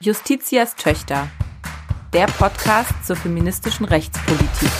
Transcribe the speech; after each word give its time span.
Justitias 0.00 0.76
Töchter, 0.76 1.28
der 2.12 2.26
Podcast 2.26 3.04
zur 3.04 3.16
feministischen 3.16 3.84
Rechtspolitik. 3.84 4.70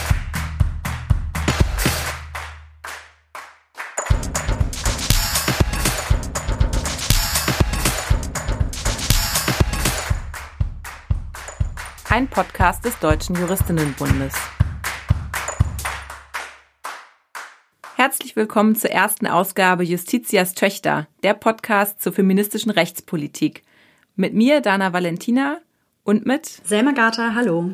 Ein 12.08 12.28
Podcast 12.28 12.84
des 12.84 12.96
Deutschen 13.00 13.34
Juristinnenbundes. 13.34 14.34
Herzlich 17.96 18.36
willkommen 18.36 18.76
zur 18.76 18.90
ersten 18.90 19.26
Ausgabe 19.26 19.82
Justitias 19.82 20.54
Töchter, 20.54 21.08
der 21.24 21.34
Podcast 21.34 22.00
zur 22.00 22.12
feministischen 22.12 22.70
Rechtspolitik. 22.70 23.64
Mit 24.20 24.34
mir, 24.34 24.60
Dana 24.60 24.92
Valentina, 24.92 25.60
und 26.02 26.26
mit 26.26 26.44
Selma 26.44 26.90
Gata, 26.90 27.36
hallo. 27.36 27.70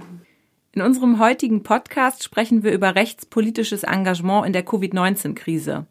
In 0.73 0.83
unserem 0.83 1.19
heutigen 1.19 1.63
Podcast 1.63 2.23
sprechen 2.23 2.63
wir 2.63 2.73
über 2.73 2.95
rechtspolitisches 2.95 3.83
Engagement 3.83 4.47
in 4.47 4.53
der 4.53 4.63
Covid-19-Krise. 4.63 5.87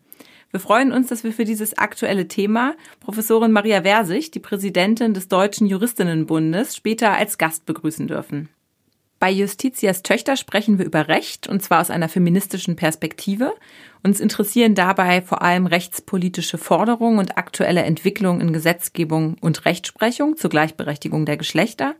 Wir 0.52 0.60
freuen 0.60 0.92
uns, 0.92 1.08
dass 1.08 1.24
wir 1.24 1.34
für 1.34 1.44
dieses 1.44 1.80
aktuelle 1.80 2.28
Thema 2.28 2.76
Professorin 3.00 3.52
Maria 3.52 3.82
Versich, 3.82 4.30
die 4.30 4.40
Präsidentin 4.40 5.16
des 5.16 5.28
Deutschen 5.28 5.66
Juristinnenbundes, 5.66 6.76
später 6.76 7.14
als 7.14 7.40
Gast 7.40 7.66
begrüßen 7.66 8.06
dürfen. 8.06 8.48
Bei 9.24 9.32
Justitias 9.32 10.04
Töchter 10.04 10.36
sprechen 10.36 10.80
wir 10.80 10.86
über 10.86 11.08
Recht, 11.08 11.48
und 11.48 11.64
zwar 11.64 11.80
aus 11.80 11.90
einer 11.90 12.10
feministischen 12.10 12.76
Perspektive. 12.76 13.54
Uns 14.04 14.20
interessieren 14.20 14.76
dabei 14.76 15.22
vor 15.22 15.42
allem 15.42 15.66
rechtspolitische 15.66 16.58
Forderungen 16.58 17.20
und 17.20 17.38
aktuelle 17.38 17.84
Entwicklungen 17.84 18.42
in 18.42 18.52
Gesetzgebung 18.52 19.38
und 19.40 19.64
Rechtsprechung 19.64 20.36
zur 20.36 20.50
Gleichberechtigung 20.50 21.26
der 21.26 21.38
Geschlechter. 21.38 21.96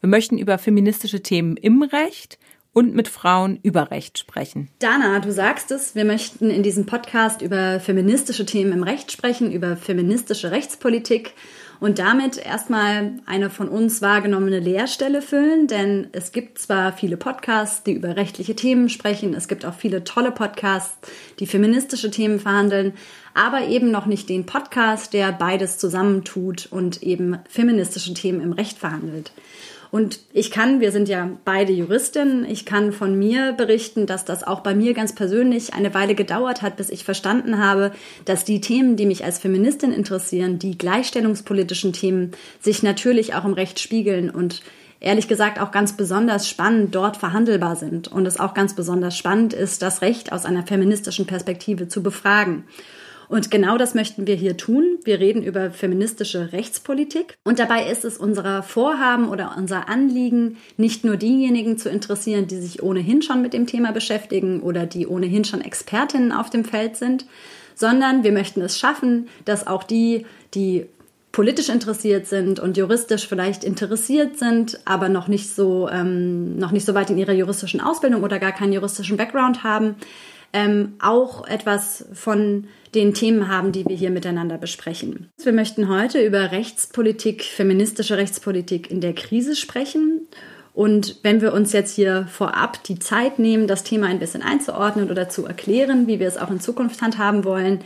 Wir 0.00 0.08
möchten 0.08 0.38
über 0.38 0.56
feministische 0.56 1.22
Themen 1.22 1.58
im 1.58 1.82
Recht 1.82 2.38
und 2.72 2.94
mit 2.94 3.08
Frauen 3.08 3.58
über 3.62 3.90
Recht 3.90 4.18
sprechen. 4.18 4.70
Dana, 4.78 5.20
du 5.20 5.30
sagst 5.30 5.70
es, 5.72 5.94
wir 5.94 6.06
möchten 6.06 6.48
in 6.48 6.62
diesem 6.62 6.86
Podcast 6.86 7.42
über 7.42 7.80
feministische 7.80 8.46
Themen 8.46 8.72
im 8.72 8.82
Recht 8.82 9.12
sprechen, 9.12 9.52
über 9.52 9.76
feministische 9.76 10.50
Rechtspolitik 10.50 11.34
und 11.82 11.98
damit 11.98 12.36
erstmal 12.36 13.14
eine 13.26 13.50
von 13.50 13.68
uns 13.68 14.00
wahrgenommene 14.02 14.60
Leerstelle 14.60 15.20
füllen, 15.20 15.66
denn 15.66 16.06
es 16.12 16.30
gibt 16.30 16.58
zwar 16.58 16.92
viele 16.92 17.16
Podcasts, 17.16 17.82
die 17.82 17.90
über 17.90 18.14
rechtliche 18.14 18.54
Themen 18.54 18.88
sprechen, 18.88 19.34
es 19.34 19.48
gibt 19.48 19.64
auch 19.64 19.74
viele 19.74 20.04
tolle 20.04 20.30
Podcasts, 20.30 20.96
die 21.40 21.46
feministische 21.46 22.12
Themen 22.12 22.38
verhandeln, 22.38 22.92
aber 23.34 23.66
eben 23.66 23.90
noch 23.90 24.06
nicht 24.06 24.28
den 24.28 24.46
Podcast, 24.46 25.12
der 25.12 25.32
beides 25.32 25.76
zusammentut 25.76 26.68
und 26.70 27.02
eben 27.02 27.38
feministische 27.48 28.14
Themen 28.14 28.40
im 28.42 28.52
Recht 28.52 28.78
verhandelt. 28.78 29.32
Und 29.92 30.20
ich 30.32 30.50
kann, 30.50 30.80
wir 30.80 30.90
sind 30.90 31.06
ja 31.10 31.28
beide 31.44 31.70
Juristinnen, 31.70 32.46
ich 32.48 32.64
kann 32.64 32.92
von 32.92 33.18
mir 33.18 33.52
berichten, 33.52 34.06
dass 34.06 34.24
das 34.24 34.42
auch 34.42 34.60
bei 34.60 34.74
mir 34.74 34.94
ganz 34.94 35.14
persönlich 35.14 35.74
eine 35.74 35.92
Weile 35.92 36.14
gedauert 36.14 36.62
hat, 36.62 36.78
bis 36.78 36.88
ich 36.88 37.04
verstanden 37.04 37.58
habe, 37.58 37.92
dass 38.24 38.46
die 38.46 38.62
Themen, 38.62 38.96
die 38.96 39.04
mich 39.04 39.22
als 39.22 39.38
Feministin 39.38 39.92
interessieren, 39.92 40.58
die 40.58 40.78
gleichstellungspolitischen 40.78 41.92
Themen, 41.92 42.30
sich 42.58 42.82
natürlich 42.82 43.34
auch 43.34 43.44
im 43.44 43.52
Recht 43.52 43.80
spiegeln 43.80 44.30
und 44.30 44.62
ehrlich 44.98 45.28
gesagt 45.28 45.60
auch 45.60 45.72
ganz 45.72 45.94
besonders 45.94 46.48
spannend 46.48 46.94
dort 46.94 47.18
verhandelbar 47.18 47.76
sind 47.76 48.08
und 48.08 48.24
es 48.24 48.40
auch 48.40 48.54
ganz 48.54 48.74
besonders 48.74 49.14
spannend 49.14 49.52
ist, 49.52 49.82
das 49.82 50.00
Recht 50.00 50.32
aus 50.32 50.46
einer 50.46 50.66
feministischen 50.66 51.26
Perspektive 51.26 51.88
zu 51.88 52.02
befragen. 52.02 52.64
Und 53.32 53.50
genau 53.50 53.78
das 53.78 53.94
möchten 53.94 54.26
wir 54.26 54.34
hier 54.34 54.58
tun. 54.58 54.98
Wir 55.04 55.18
reden 55.18 55.42
über 55.42 55.70
feministische 55.70 56.52
Rechtspolitik. 56.52 57.38
Und 57.44 57.58
dabei 57.58 57.90
ist 57.90 58.04
es 58.04 58.18
unser 58.18 58.62
Vorhaben 58.62 59.30
oder 59.30 59.54
unser 59.56 59.88
Anliegen, 59.88 60.58
nicht 60.76 61.02
nur 61.02 61.16
diejenigen 61.16 61.78
zu 61.78 61.88
interessieren, 61.88 62.46
die 62.46 62.58
sich 62.58 62.82
ohnehin 62.82 63.22
schon 63.22 63.40
mit 63.40 63.54
dem 63.54 63.66
Thema 63.66 63.92
beschäftigen 63.92 64.60
oder 64.60 64.84
die 64.84 65.06
ohnehin 65.06 65.46
schon 65.46 65.62
Expertinnen 65.62 66.30
auf 66.30 66.50
dem 66.50 66.62
Feld 66.62 66.96
sind, 66.96 67.24
sondern 67.74 68.22
wir 68.22 68.32
möchten 68.32 68.60
es 68.60 68.78
schaffen, 68.78 69.28
dass 69.46 69.66
auch 69.66 69.84
die, 69.84 70.26
die 70.52 70.84
politisch 71.32 71.70
interessiert 71.70 72.26
sind 72.26 72.60
und 72.60 72.76
juristisch 72.76 73.26
vielleicht 73.26 73.64
interessiert 73.64 74.38
sind, 74.38 74.78
aber 74.84 75.08
noch 75.08 75.26
nicht 75.26 75.48
so 75.54 75.88
ähm, 75.88 76.58
noch 76.58 76.70
nicht 76.70 76.84
so 76.84 76.94
weit 76.94 77.08
in 77.08 77.16
ihrer 77.16 77.32
juristischen 77.32 77.80
Ausbildung 77.80 78.24
oder 78.24 78.38
gar 78.38 78.52
keinen 78.52 78.74
juristischen 78.74 79.16
Background 79.16 79.64
haben, 79.64 79.96
ähm, 80.52 80.94
auch 81.00 81.46
etwas 81.46 82.06
von 82.12 82.66
den 82.94 83.14
Themen 83.14 83.48
haben, 83.48 83.72
die 83.72 83.86
wir 83.86 83.96
hier 83.96 84.10
miteinander 84.10 84.58
besprechen. 84.58 85.30
Wir 85.42 85.52
möchten 85.52 85.88
heute 85.88 86.22
über 86.24 86.52
Rechtspolitik, 86.52 87.42
feministische 87.42 88.18
Rechtspolitik 88.18 88.90
in 88.90 89.00
der 89.00 89.14
Krise 89.14 89.56
sprechen. 89.56 90.28
Und 90.74 91.18
wenn 91.22 91.40
wir 91.40 91.52
uns 91.52 91.72
jetzt 91.72 91.94
hier 91.94 92.26
vorab 92.30 92.82
die 92.84 92.98
Zeit 92.98 93.38
nehmen, 93.38 93.66
das 93.66 93.84
Thema 93.84 94.06
ein 94.06 94.18
bisschen 94.18 94.42
einzuordnen 94.42 95.10
oder 95.10 95.28
zu 95.28 95.46
erklären, 95.46 96.06
wie 96.06 96.18
wir 96.18 96.28
es 96.28 96.38
auch 96.38 96.50
in 96.50 96.60
Zukunft 96.60 97.02
handhaben 97.02 97.44
wollen, 97.44 97.80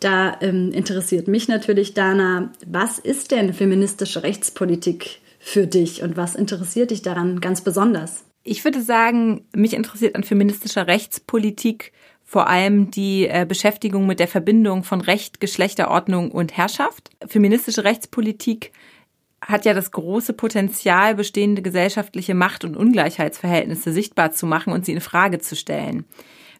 da 0.00 0.38
ähm, 0.40 0.72
interessiert 0.72 1.28
mich 1.28 1.48
natürlich, 1.48 1.94
Dana, 1.94 2.50
was 2.66 2.98
ist 2.98 3.32
denn 3.32 3.52
feministische 3.52 4.22
Rechtspolitik 4.22 5.18
für 5.38 5.66
dich 5.66 6.02
und 6.02 6.16
was 6.16 6.34
interessiert 6.34 6.90
dich 6.90 7.02
daran 7.02 7.40
ganz 7.40 7.60
besonders? 7.60 8.24
Ich 8.42 8.64
würde 8.64 8.80
sagen, 8.80 9.46
mich 9.54 9.74
interessiert 9.74 10.14
an 10.14 10.24
feministischer 10.24 10.86
Rechtspolitik 10.86 11.92
vor 12.30 12.46
allem 12.46 12.92
die 12.92 13.26
äh, 13.26 13.44
Beschäftigung 13.44 14.06
mit 14.06 14.20
der 14.20 14.28
Verbindung 14.28 14.84
von 14.84 15.00
Recht, 15.00 15.40
Geschlechterordnung 15.40 16.30
und 16.30 16.56
Herrschaft. 16.56 17.10
Feministische 17.26 17.82
Rechtspolitik 17.82 18.70
hat 19.40 19.64
ja 19.64 19.74
das 19.74 19.90
große 19.90 20.32
Potenzial, 20.34 21.16
bestehende 21.16 21.60
gesellschaftliche 21.60 22.34
Macht- 22.34 22.64
und 22.64 22.76
Ungleichheitsverhältnisse 22.76 23.92
sichtbar 23.92 24.30
zu 24.30 24.46
machen 24.46 24.72
und 24.72 24.86
sie 24.86 24.92
in 24.92 25.00
Frage 25.00 25.40
zu 25.40 25.56
stellen. 25.56 26.04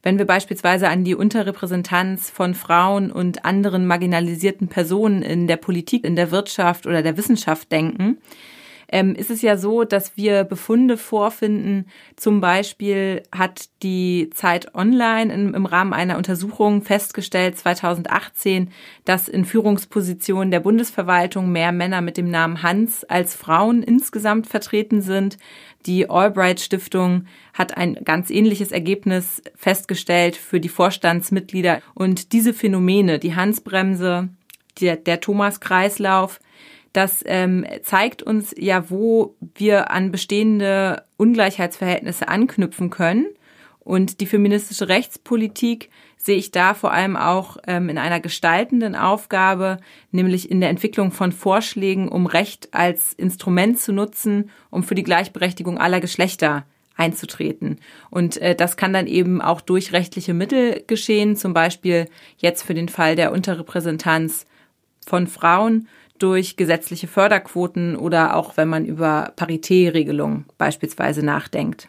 Wenn 0.02 0.18
wir 0.18 0.26
beispielsweise 0.26 0.88
an 0.88 1.04
die 1.04 1.14
Unterrepräsentanz 1.14 2.30
von 2.30 2.54
Frauen 2.54 3.12
und 3.12 3.44
anderen 3.44 3.86
marginalisierten 3.86 4.66
Personen 4.66 5.22
in 5.22 5.46
der 5.46 5.56
Politik, 5.56 6.02
in 6.04 6.16
der 6.16 6.32
Wirtschaft 6.32 6.88
oder 6.88 7.02
der 7.02 7.16
Wissenschaft 7.16 7.70
denken, 7.70 8.18
ähm, 8.92 9.14
ist 9.14 9.30
es 9.30 9.40
ja 9.40 9.56
so, 9.56 9.84
dass 9.84 10.16
wir 10.16 10.44
Befunde 10.44 10.96
vorfinden. 10.96 11.86
Zum 12.16 12.40
Beispiel 12.40 13.22
hat 13.32 13.68
die 13.82 14.30
Zeit 14.34 14.74
Online 14.74 15.32
im, 15.32 15.54
im 15.54 15.64
Rahmen 15.64 15.92
einer 15.92 16.16
Untersuchung 16.16 16.82
festgestellt, 16.82 17.56
2018, 17.56 18.70
dass 19.04 19.28
in 19.28 19.44
Führungspositionen 19.44 20.50
der 20.50 20.60
Bundesverwaltung 20.60 21.52
mehr 21.52 21.70
Männer 21.70 22.00
mit 22.00 22.16
dem 22.16 22.30
Namen 22.30 22.62
Hans 22.64 23.04
als 23.04 23.36
Frauen 23.36 23.82
insgesamt 23.84 24.48
vertreten 24.48 25.02
sind. 25.02 25.38
Die 25.86 26.10
Albright 26.10 26.60
Stiftung 26.60 27.26
hat 27.54 27.76
ein 27.76 27.94
ganz 28.04 28.28
ähnliches 28.28 28.72
Ergebnis 28.72 29.40
festgestellt 29.54 30.36
für 30.36 30.60
die 30.60 30.68
Vorstandsmitglieder. 30.68 31.80
Und 31.94 32.32
diese 32.32 32.52
Phänomene, 32.52 33.20
die 33.20 33.36
Hansbremse, 33.36 34.28
der, 34.80 34.96
der 34.96 35.20
Thomas-Kreislauf, 35.20 36.40
das 36.92 37.22
ähm, 37.26 37.64
zeigt 37.82 38.22
uns 38.22 38.54
ja, 38.56 38.90
wo 38.90 39.36
wir 39.54 39.90
an 39.90 40.10
bestehende 40.10 41.04
Ungleichheitsverhältnisse 41.16 42.28
anknüpfen 42.28 42.90
können. 42.90 43.26
Und 43.80 44.20
die 44.20 44.26
feministische 44.26 44.88
Rechtspolitik 44.88 45.90
sehe 46.16 46.36
ich 46.36 46.50
da 46.50 46.74
vor 46.74 46.92
allem 46.92 47.16
auch 47.16 47.56
ähm, 47.66 47.88
in 47.88 47.96
einer 47.96 48.20
gestaltenden 48.20 48.94
Aufgabe, 48.94 49.78
nämlich 50.10 50.50
in 50.50 50.60
der 50.60 50.68
Entwicklung 50.68 51.12
von 51.12 51.32
Vorschlägen, 51.32 52.08
um 52.08 52.26
Recht 52.26 52.68
als 52.72 53.14
Instrument 53.14 53.78
zu 53.78 53.92
nutzen, 53.92 54.50
um 54.70 54.82
für 54.82 54.94
die 54.94 55.02
Gleichberechtigung 55.02 55.78
aller 55.78 56.00
Geschlechter 56.00 56.66
einzutreten. 56.96 57.78
Und 58.10 58.36
äh, 58.36 58.54
das 58.54 58.76
kann 58.76 58.92
dann 58.92 59.06
eben 59.06 59.40
auch 59.40 59.62
durch 59.62 59.92
rechtliche 59.92 60.34
Mittel 60.34 60.84
geschehen, 60.86 61.36
zum 61.36 61.54
Beispiel 61.54 62.06
jetzt 62.36 62.62
für 62.62 62.74
den 62.74 62.90
Fall 62.90 63.16
der 63.16 63.32
Unterrepräsentanz 63.32 64.46
von 65.06 65.26
Frauen 65.26 65.88
durch 66.22 66.56
gesetzliche 66.56 67.08
Förderquoten 67.08 67.96
oder 67.96 68.36
auch 68.36 68.56
wenn 68.56 68.68
man 68.68 68.84
über 68.84 69.32
Paritätregelungen 69.36 70.46
beispielsweise 70.58 71.24
nachdenkt. 71.24 71.88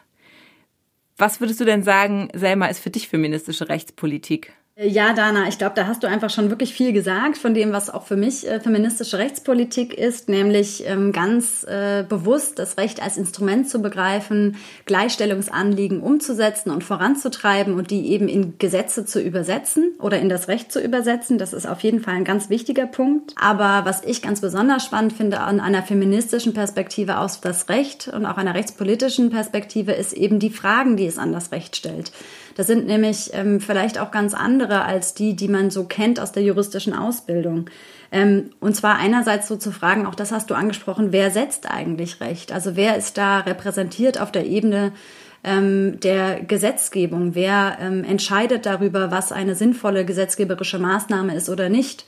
Was 1.18 1.40
würdest 1.40 1.60
du 1.60 1.66
denn 1.66 1.84
sagen, 1.84 2.30
Selma, 2.34 2.66
ist 2.68 2.80
für 2.80 2.90
dich 2.90 3.08
feministische 3.08 3.70
Rechtspolitik? 3.70 4.54
Ja, 4.84 5.14
Dana, 5.14 5.48
ich 5.48 5.60
glaube, 5.60 5.76
da 5.76 5.86
hast 5.86 6.02
du 6.02 6.08
einfach 6.08 6.32
schon 6.32 6.50
wirklich 6.50 6.74
viel 6.74 6.92
gesagt 6.92 7.38
von 7.38 7.54
dem, 7.54 7.72
was 7.72 7.92
auch 7.92 8.02
für 8.02 8.16
mich 8.16 8.48
äh, 8.48 8.60
feministische 8.60 9.20
Rechtspolitik 9.20 9.94
ist, 9.94 10.28
nämlich 10.28 10.88
ähm, 10.88 11.12
ganz 11.12 11.64
äh, 11.66 12.04
bewusst 12.10 12.58
das 12.58 12.78
Recht 12.78 13.00
als 13.00 13.16
Instrument 13.16 13.70
zu 13.70 13.80
begreifen, 13.80 14.56
Gleichstellungsanliegen 14.88 16.02
umzusetzen 16.02 16.72
und 16.72 16.84
voranzutreiben 16.84 17.76
und 17.76 17.92
die 17.92 18.08
eben 18.08 18.28
in 18.28 18.58
Gesetze 18.58 19.06
zu 19.06 19.22
übersetzen 19.22 19.94
oder 20.00 20.20
in 20.20 20.30
das 20.30 20.48
Recht 20.48 20.72
zu 20.72 20.82
übersetzen. 20.82 21.38
Das 21.38 21.54
ist 21.54 21.68
auf 21.68 21.82
jeden 21.82 22.00
Fall 22.00 22.16
ein 22.16 22.26
ganz 22.26 22.50
wichtiger 22.50 22.88
Punkt. 22.88 23.36
Aber 23.40 23.86
was 23.86 24.04
ich 24.04 24.24
ganz 24.24 24.42
besonders 24.42 24.84
spannend 24.84 25.14
finde 25.14 25.42
an 25.42 25.60
einer 25.60 25.84
feministischen 25.84 26.56
Perspektive 26.56 27.20
aus 27.20 27.40
das 27.40 27.70
Recht 27.70 28.08
und 28.08 28.26
auch 28.26 28.38
einer 28.38 28.56
rechtspolitischen 28.56 29.30
Perspektive 29.30 29.92
ist 29.92 30.14
eben 30.14 30.40
die 30.40 30.50
Fragen, 30.50 30.98
die 30.98 31.06
es 31.06 31.20
an 31.20 31.34
das 31.34 31.52
Recht 31.52 31.76
stellt. 31.76 32.12
Das 32.62 32.68
sind 32.68 32.86
nämlich 32.86 33.32
ähm, 33.34 33.60
vielleicht 33.60 34.00
auch 34.00 34.12
ganz 34.12 34.36
andere 34.36 34.86
als 34.86 35.16
die, 35.16 35.36
die 35.36 35.48
man 35.48 35.72
so 35.72 35.86
kennt 35.86 36.20
aus 36.20 36.32
der 36.32 36.44
juristischen 36.44 36.94
Ausbildung. 36.94 37.72
Ähm, 38.12 38.52
und 38.60 38.76
zwar 38.76 39.00
einerseits 39.00 39.48
so 39.48 39.56
zu 39.56 39.72
fragen, 39.72 40.06
auch 40.06 40.14
das 40.14 40.32
hast 40.32 40.52
du 40.52 40.54
angesprochen, 40.54 41.08
wer 41.12 41.32
setzt 41.32 41.68
eigentlich 41.68 42.22
Recht? 42.22 42.52
Also 42.52 42.76
wer 42.76 42.98
ist 42.98 43.18
da 43.18 43.40
repräsentiert 43.40 44.22
auf 44.22 44.32
der 44.32 44.46
Ebene 44.46 44.92
ähm, 45.44 46.00
der 46.02 46.44
Gesetzgebung? 46.44 47.34
Wer 47.34 47.80
ähm, 47.82 48.04
entscheidet 48.04 48.68
darüber, 48.68 49.10
was 49.10 49.32
eine 49.32 49.56
sinnvolle 49.56 50.06
gesetzgeberische 50.06 50.78
Maßnahme 50.78 51.34
ist 51.34 51.50
oder 51.50 51.68
nicht? 51.68 52.06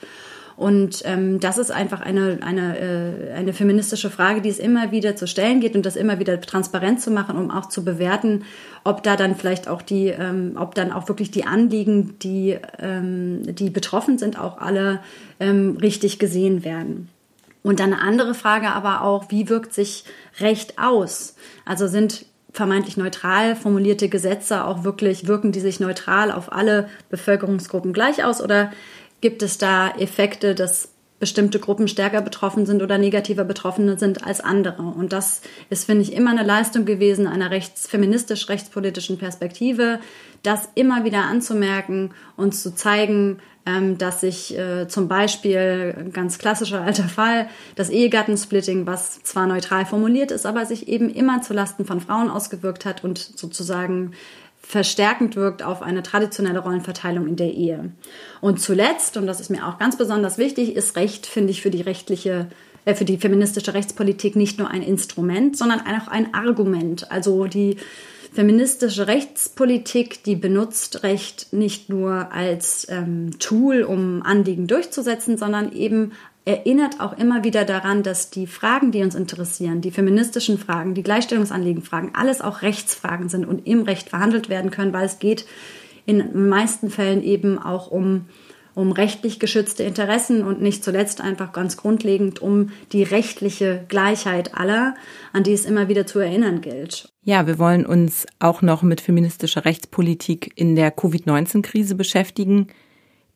Und 0.55 1.01
ähm, 1.05 1.39
das 1.39 1.57
ist 1.57 1.71
einfach 1.71 2.01
eine, 2.01 2.39
eine, 2.41 2.77
äh, 2.77 3.33
eine 3.33 3.53
feministische 3.53 4.09
Frage, 4.09 4.41
die 4.41 4.49
es 4.49 4.59
immer 4.59 4.91
wieder 4.91 5.15
zu 5.15 5.27
stellen 5.27 5.59
geht 5.59 5.75
und 5.75 5.85
das 5.85 5.95
immer 5.95 6.19
wieder 6.19 6.39
transparent 6.39 7.01
zu 7.01 7.11
machen, 7.11 7.37
um 7.37 7.49
auch 7.49 7.69
zu 7.69 7.83
bewerten, 7.83 8.43
ob 8.83 9.01
da 9.03 9.15
dann 9.15 9.35
vielleicht 9.35 9.67
auch 9.67 9.81
die, 9.81 10.07
ähm, 10.07 10.53
ob 10.55 10.75
dann 10.75 10.91
auch 10.91 11.07
wirklich 11.07 11.31
die 11.31 11.45
Anliegen, 11.45 12.19
die, 12.19 12.57
ähm, 12.79 13.55
die 13.55 13.69
betroffen 13.69 14.17
sind, 14.17 14.39
auch 14.39 14.59
alle 14.59 14.99
ähm, 15.39 15.77
richtig 15.81 16.19
gesehen 16.19 16.63
werden. 16.63 17.09
Und 17.63 17.79
dann 17.79 17.93
eine 17.93 18.01
andere 18.01 18.33
Frage 18.33 18.67
aber 18.67 19.01
auch, 19.03 19.31
wie 19.31 19.49
wirkt 19.49 19.73
sich 19.73 20.03
Recht 20.39 20.77
aus? 20.77 21.35
Also 21.65 21.87
sind 21.87 22.25
vermeintlich 22.51 22.97
neutral 22.97 23.55
formulierte 23.55 24.09
Gesetze 24.09 24.65
auch 24.65 24.83
wirklich, 24.83 25.27
wirken 25.27 25.51
die 25.51 25.59
sich 25.59 25.79
neutral 25.79 26.31
auf 26.31 26.51
alle 26.51 26.87
Bevölkerungsgruppen 27.09 27.93
gleich 27.93 28.23
aus 28.23 28.41
oder 28.41 28.71
Gibt 29.23 29.41
es 29.41 29.57
da 29.57 29.87
Effekte, 29.91 30.53
dass 30.53 30.89
bestimmte 31.17 31.57
Gruppen 31.57 31.87
stärker 31.87 32.21
betroffen 32.21 32.65
sind 32.65 32.83
oder 32.83 32.97
negativer 32.97 33.45
betroffen 33.45 33.97
sind 33.97 34.27
als 34.27 34.41
andere? 34.41 34.81
Und 34.81 35.13
das 35.13 35.41
ist, 35.69 35.85
finde 35.85 36.01
ich, 36.01 36.11
immer 36.11 36.31
eine 36.31 36.43
Leistung 36.43 36.83
gewesen 36.83 37.25
einer 37.25 37.49
rechts, 37.49 37.87
feministisch-rechtspolitischen 37.87 39.17
Perspektive, 39.17 40.01
das 40.41 40.67
immer 40.75 41.05
wieder 41.05 41.19
anzumerken 41.19 42.11
und 42.35 42.53
zu 42.53 42.75
zeigen, 42.75 43.39
ähm, 43.65 43.97
dass 43.97 44.19
sich 44.19 44.57
äh, 44.59 44.89
zum 44.89 45.07
Beispiel, 45.07 46.09
ganz 46.11 46.37
klassischer 46.37 46.81
alter 46.81 47.07
Fall, 47.07 47.47
das 47.77 47.89
Ehegattensplitting, 47.89 48.85
was 48.87 49.23
zwar 49.23 49.47
neutral 49.47 49.85
formuliert 49.85 50.31
ist, 50.31 50.45
aber 50.45 50.65
sich 50.65 50.89
eben 50.89 51.09
immer 51.09 51.41
zulasten 51.41 51.85
von 51.85 52.01
Frauen 52.01 52.29
ausgewirkt 52.29 52.83
hat 52.83 53.05
und 53.05 53.19
sozusagen 53.19 54.11
verstärkend 54.65 55.35
wirkt 55.35 55.61
auf 55.61 55.81
eine 55.81 56.01
traditionelle 56.01 56.59
Rollenverteilung 56.59 57.27
in 57.27 57.35
der 57.35 57.53
Ehe. 57.53 57.91
Und 58.41 58.59
zuletzt, 58.59 59.17
und 59.17 59.27
das 59.27 59.39
ist 59.39 59.49
mir 59.49 59.67
auch 59.67 59.77
ganz 59.77 59.97
besonders 59.97 60.37
wichtig, 60.37 60.75
ist 60.75 60.95
Recht, 60.95 61.25
finde 61.25 61.51
ich, 61.51 61.61
für 61.61 61.69
die 61.69 61.81
rechtliche 61.81 62.47
äh, 62.85 62.95
für 62.95 63.05
die 63.05 63.17
feministische 63.17 63.73
Rechtspolitik 63.73 64.35
nicht 64.35 64.59
nur 64.59 64.69
ein 64.69 64.81
Instrument, 64.81 65.57
sondern 65.57 65.81
auch 65.81 66.07
ein 66.07 66.33
Argument. 66.33 67.11
Also 67.11 67.45
die 67.45 67.77
feministische 68.33 69.07
Rechtspolitik, 69.07 70.23
die 70.23 70.35
benutzt 70.35 71.03
Recht 71.03 71.53
nicht 71.53 71.89
nur 71.89 72.31
als 72.31 72.87
ähm, 72.89 73.37
Tool, 73.39 73.83
um 73.83 74.23
Anliegen 74.23 74.67
durchzusetzen, 74.67 75.37
sondern 75.37 75.71
eben 75.71 76.13
erinnert 76.45 76.99
auch 76.99 77.17
immer 77.17 77.43
wieder 77.43 77.63
daran, 77.63 78.03
dass 78.03 78.29
die 78.29 78.47
Fragen, 78.47 78.91
die 78.91 79.01
uns 79.01 79.15
interessieren, 79.15 79.81
die 79.81 79.91
feministischen 79.91 80.57
Fragen, 80.57 80.93
die 80.93 81.03
Gleichstellungsanliegenfragen, 81.03 82.15
alles 82.15 82.41
auch 82.41 82.61
Rechtsfragen 82.61 83.29
sind 83.29 83.45
und 83.45 83.65
im 83.65 83.83
Recht 83.83 84.09
verhandelt 84.09 84.49
werden 84.49 84.71
können, 84.71 84.93
weil 84.93 85.05
es 85.05 85.19
geht 85.19 85.45
in 86.05 86.19
den 86.19 86.49
meisten 86.49 86.89
Fällen 86.89 87.23
eben 87.23 87.57
auch 87.57 87.89
um, 87.89 88.25
um 88.75 88.91
rechtlich 88.91 89.39
geschützte 89.39 89.83
Interessen 89.83 90.43
und 90.43 90.61
nicht 90.61 90.83
zuletzt 90.83 91.21
einfach 91.21 91.53
ganz 91.53 91.77
grundlegend 91.77 92.41
um 92.41 92.71
die 92.91 93.03
rechtliche 93.03 93.85
Gleichheit 93.87 94.53
aller, 94.55 94.95
an 95.31 95.43
die 95.43 95.53
es 95.53 95.63
immer 95.63 95.87
wieder 95.87 96.05
zu 96.05 96.19
erinnern 96.19 96.59
gilt. 96.59 97.07
Ja, 97.23 97.47
wir 97.47 97.57
wollen 97.57 97.85
uns 97.85 98.25
auch 98.39 98.61
noch 98.61 98.81
mit 98.81 98.99
feministischer 98.99 99.63
Rechtspolitik 99.63 100.51
in 100.55 100.75
der 100.75 100.91
Covid-19-Krise 100.91 101.95
beschäftigen. 101.95 102.67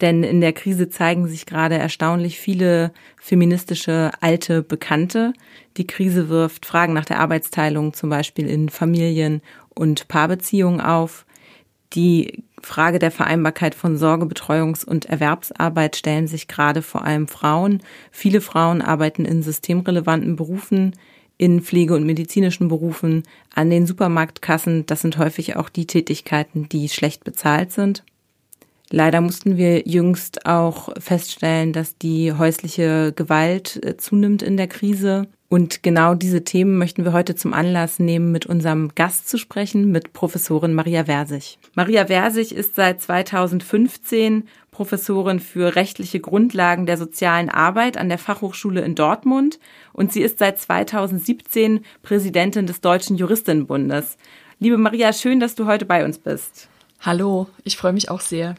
Denn 0.02 0.24
in 0.24 0.42
der 0.42 0.54
Krise 0.54 0.90
zeigen 0.90 1.28
sich 1.28 1.46
gerade 1.46 1.76
erstaunlich 1.76 2.40
viele 2.40 2.92
feministische 3.20 4.12
alte 4.22 4.62
Bekannte. 4.62 5.34
Die 5.78 5.88
Krise 5.88 6.30
wirft 6.30 6.66
Fragen 6.66 6.94
nach 6.94 7.06
der 7.06 7.20
Arbeitsteilung 7.20 7.94
zum 7.94 8.10
Beispiel 8.10 8.48
in 8.48 8.70
Familien 8.70 9.42
und 9.74 10.08
Paarbeziehungen 10.08 10.82
auf. 10.82 11.26
Die 11.94 12.44
Frage 12.62 13.00
der 13.00 13.12
Vereinbarkeit 13.12 13.74
von 13.74 13.98
Sorge, 13.98 14.26
Betreuungs- 14.26 14.86
und 14.86 15.06
Erwerbsarbeit 15.06 15.96
stellen 15.96 16.28
sich 16.28 16.48
gerade 16.48 16.82
vor 16.82 17.04
allem 17.04 17.28
Frauen. 17.28 17.82
Viele 18.12 18.42
Frauen 18.42 18.82
arbeiten 18.82 19.26
in 19.26 19.42
systemrelevanten 19.42 20.36
Berufen, 20.36 20.96
in 21.38 21.62
Pflege- 21.62 21.96
und 21.96 22.06
medizinischen 22.06 22.68
Berufen, 22.68 23.24
an 23.54 23.70
den 23.70 23.86
Supermarktkassen. 23.86 24.86
Das 24.86 25.02
sind 25.02 25.18
häufig 25.18 25.56
auch 25.56 25.70
die 25.70 25.88
Tätigkeiten, 25.88 26.68
die 26.68 26.90
schlecht 26.90 27.24
bezahlt 27.24 27.72
sind. 27.72 28.04
Leider 28.90 29.20
mussten 29.20 29.58
wir 29.58 29.82
jüngst 29.86 30.46
auch 30.46 30.90
feststellen, 30.98 31.74
dass 31.74 31.98
die 31.98 32.32
häusliche 32.32 33.12
Gewalt 33.14 33.84
äh, 33.84 33.98
zunimmt 33.98 34.42
in 34.42 34.56
der 34.56 34.68
Krise. 34.68 35.28
Und 35.50 35.82
genau 35.82 36.14
diese 36.14 36.44
Themen 36.44 36.78
möchten 36.78 37.06
wir 37.06 37.14
heute 37.14 37.36
zum 37.36 37.54
Anlass 37.54 38.00
nehmen, 38.00 38.32
mit 38.32 38.46
unserem 38.46 38.92
Gast 38.96 39.30
zu 39.30 39.38
sprechen, 39.38 39.92
mit 39.92 40.12
Professorin 40.14 40.74
Maria 40.74 41.06
Versich. 41.06 41.58
Maria 41.74 42.08
Versich 42.08 42.52
ist 42.52 42.76
seit 42.76 43.02
2015 43.02 44.48
Professorin 44.72 45.40
für 45.40 45.76
rechtliche 45.76 46.20
Grundlagen 46.20 46.86
der 46.86 46.98
sozialen 46.98 47.50
Arbeit 47.50 47.98
an 47.98 48.10
der 48.10 48.18
Fachhochschule 48.18 48.82
in 48.82 48.96
Dortmund 48.96 49.60
und 49.94 50.14
sie 50.14 50.22
ist 50.22 50.40
seit 50.40 50.60
2017 50.60 51.84
Präsidentin 52.04 52.68
des 52.68 52.82
Deutschen 52.82 53.18
Juristinnenbundes. 53.18 54.18
Liebe 54.60 54.78
Maria, 54.78 55.14
schön, 55.14 55.40
dass 55.40 55.56
du 55.56 55.66
heute 55.66 55.86
bei 55.86 56.06
uns 56.06 56.20
bist. 56.20 56.68
Hallo, 57.00 57.48
ich 57.64 57.78
freue 57.78 57.94
mich 57.94 58.10
auch 58.12 58.22
sehr. 58.22 58.56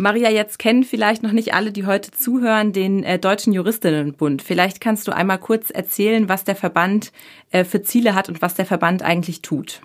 Maria, 0.00 0.30
jetzt 0.30 0.58
kennen 0.58 0.82
vielleicht 0.82 1.22
noch 1.22 1.32
nicht 1.32 1.52
alle, 1.52 1.72
die 1.72 1.84
heute 1.84 2.10
zuhören, 2.10 2.72
den 2.72 3.04
äh, 3.04 3.18
Deutschen 3.18 3.52
Juristinnenbund. 3.52 4.40
Vielleicht 4.40 4.80
kannst 4.80 5.06
du 5.06 5.12
einmal 5.12 5.36
kurz 5.36 5.68
erzählen, 5.68 6.26
was 6.26 6.44
der 6.44 6.56
Verband 6.56 7.12
äh, 7.50 7.64
für 7.64 7.82
Ziele 7.82 8.14
hat 8.14 8.30
und 8.30 8.40
was 8.40 8.54
der 8.54 8.64
Verband 8.64 9.02
eigentlich 9.02 9.42
tut. 9.42 9.82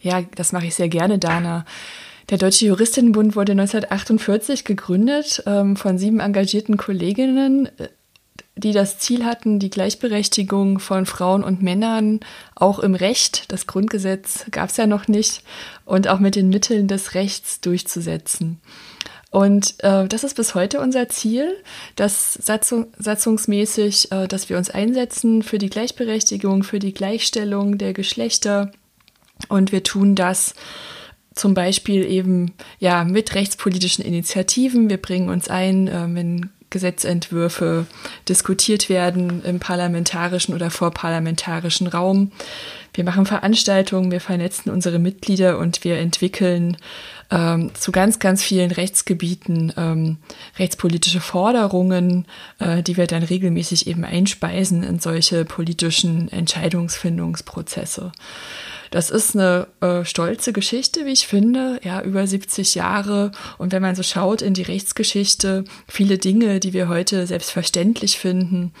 Ja, 0.00 0.22
das 0.34 0.52
mache 0.52 0.64
ich 0.64 0.74
sehr 0.74 0.88
gerne, 0.88 1.18
Dana. 1.18 1.66
Der 2.30 2.38
Deutsche 2.38 2.64
Juristinnenbund 2.64 3.36
wurde 3.36 3.52
1948 3.52 4.64
gegründet 4.64 5.42
ähm, 5.44 5.76
von 5.76 5.98
sieben 5.98 6.20
engagierten 6.20 6.78
Kolleginnen, 6.78 7.66
äh, 7.78 7.88
die 8.56 8.72
das 8.72 8.98
Ziel 8.98 9.26
hatten, 9.26 9.58
die 9.58 9.68
Gleichberechtigung 9.68 10.78
von 10.78 11.04
Frauen 11.04 11.44
und 11.44 11.60
Männern 11.60 12.20
auch 12.54 12.78
im 12.78 12.94
Recht, 12.94 13.52
das 13.52 13.66
Grundgesetz 13.66 14.46
gab 14.52 14.70
es 14.70 14.78
ja 14.78 14.86
noch 14.86 15.06
nicht, 15.06 15.42
und 15.84 16.08
auch 16.08 16.18
mit 16.18 16.34
den 16.34 16.48
Mitteln 16.48 16.88
des 16.88 17.12
Rechts 17.12 17.60
durchzusetzen. 17.60 18.58
Und 19.30 19.74
äh, 19.84 20.08
das 20.08 20.24
ist 20.24 20.34
bis 20.34 20.54
heute 20.54 20.80
unser 20.80 21.08
Ziel, 21.08 21.56
dass 21.94 22.34
Satzung, 22.34 22.88
satzungsmäßig, 22.98 24.10
äh, 24.10 24.26
dass 24.26 24.48
wir 24.48 24.58
uns 24.58 24.70
einsetzen 24.70 25.42
für 25.42 25.58
die 25.58 25.70
Gleichberechtigung, 25.70 26.64
für 26.64 26.80
die 26.80 26.92
Gleichstellung 26.92 27.78
der 27.78 27.92
Geschlechter. 27.92 28.72
Und 29.48 29.70
wir 29.70 29.84
tun 29.84 30.16
das 30.16 30.54
zum 31.34 31.54
Beispiel 31.54 32.04
eben 32.04 32.52
ja 32.80 33.04
mit 33.04 33.34
rechtspolitischen 33.34 34.04
Initiativen. 34.04 34.90
Wir 34.90 34.98
bringen 34.98 35.28
uns 35.28 35.48
ein, 35.48 35.86
äh, 35.86 36.06
wenn 36.08 36.50
Gesetzentwürfe 36.70 37.86
diskutiert 38.28 38.88
werden 38.88 39.44
im 39.44 39.58
parlamentarischen 39.58 40.54
oder 40.54 40.70
vorparlamentarischen 40.70 41.88
Raum. 41.88 42.30
Wir 42.92 43.04
machen 43.04 43.26
Veranstaltungen, 43.26 44.10
wir 44.10 44.20
vernetzen 44.20 44.70
unsere 44.70 44.98
Mitglieder 44.98 45.58
und 45.58 45.84
wir 45.84 45.98
entwickeln 45.98 46.76
ähm, 47.30 47.70
zu 47.74 47.92
ganz, 47.92 48.18
ganz 48.18 48.42
vielen 48.42 48.72
Rechtsgebieten 48.72 49.72
ähm, 49.76 50.18
rechtspolitische 50.58 51.20
Forderungen, 51.20 52.26
äh, 52.58 52.82
die 52.82 52.96
wir 52.96 53.06
dann 53.06 53.22
regelmäßig 53.22 53.86
eben 53.86 54.04
einspeisen 54.04 54.82
in 54.82 54.98
solche 54.98 55.44
politischen 55.44 56.30
Entscheidungsfindungsprozesse. 56.30 58.12
Das 58.90 59.10
ist 59.10 59.36
eine 59.36 59.68
äh, 59.80 60.04
stolze 60.04 60.52
Geschichte, 60.52 61.06
wie 61.06 61.12
ich 61.12 61.28
finde, 61.28 61.78
ja, 61.84 62.02
über 62.02 62.26
70 62.26 62.74
Jahre. 62.74 63.30
Und 63.56 63.72
wenn 63.72 63.82
man 63.82 63.94
so 63.94 64.02
schaut 64.02 64.42
in 64.42 64.52
die 64.52 64.62
Rechtsgeschichte, 64.62 65.64
viele 65.86 66.18
Dinge, 66.18 66.58
die 66.58 66.72
wir 66.72 66.88
heute 66.88 67.26
selbstverständlich 67.28 68.18
finden, 68.18 68.72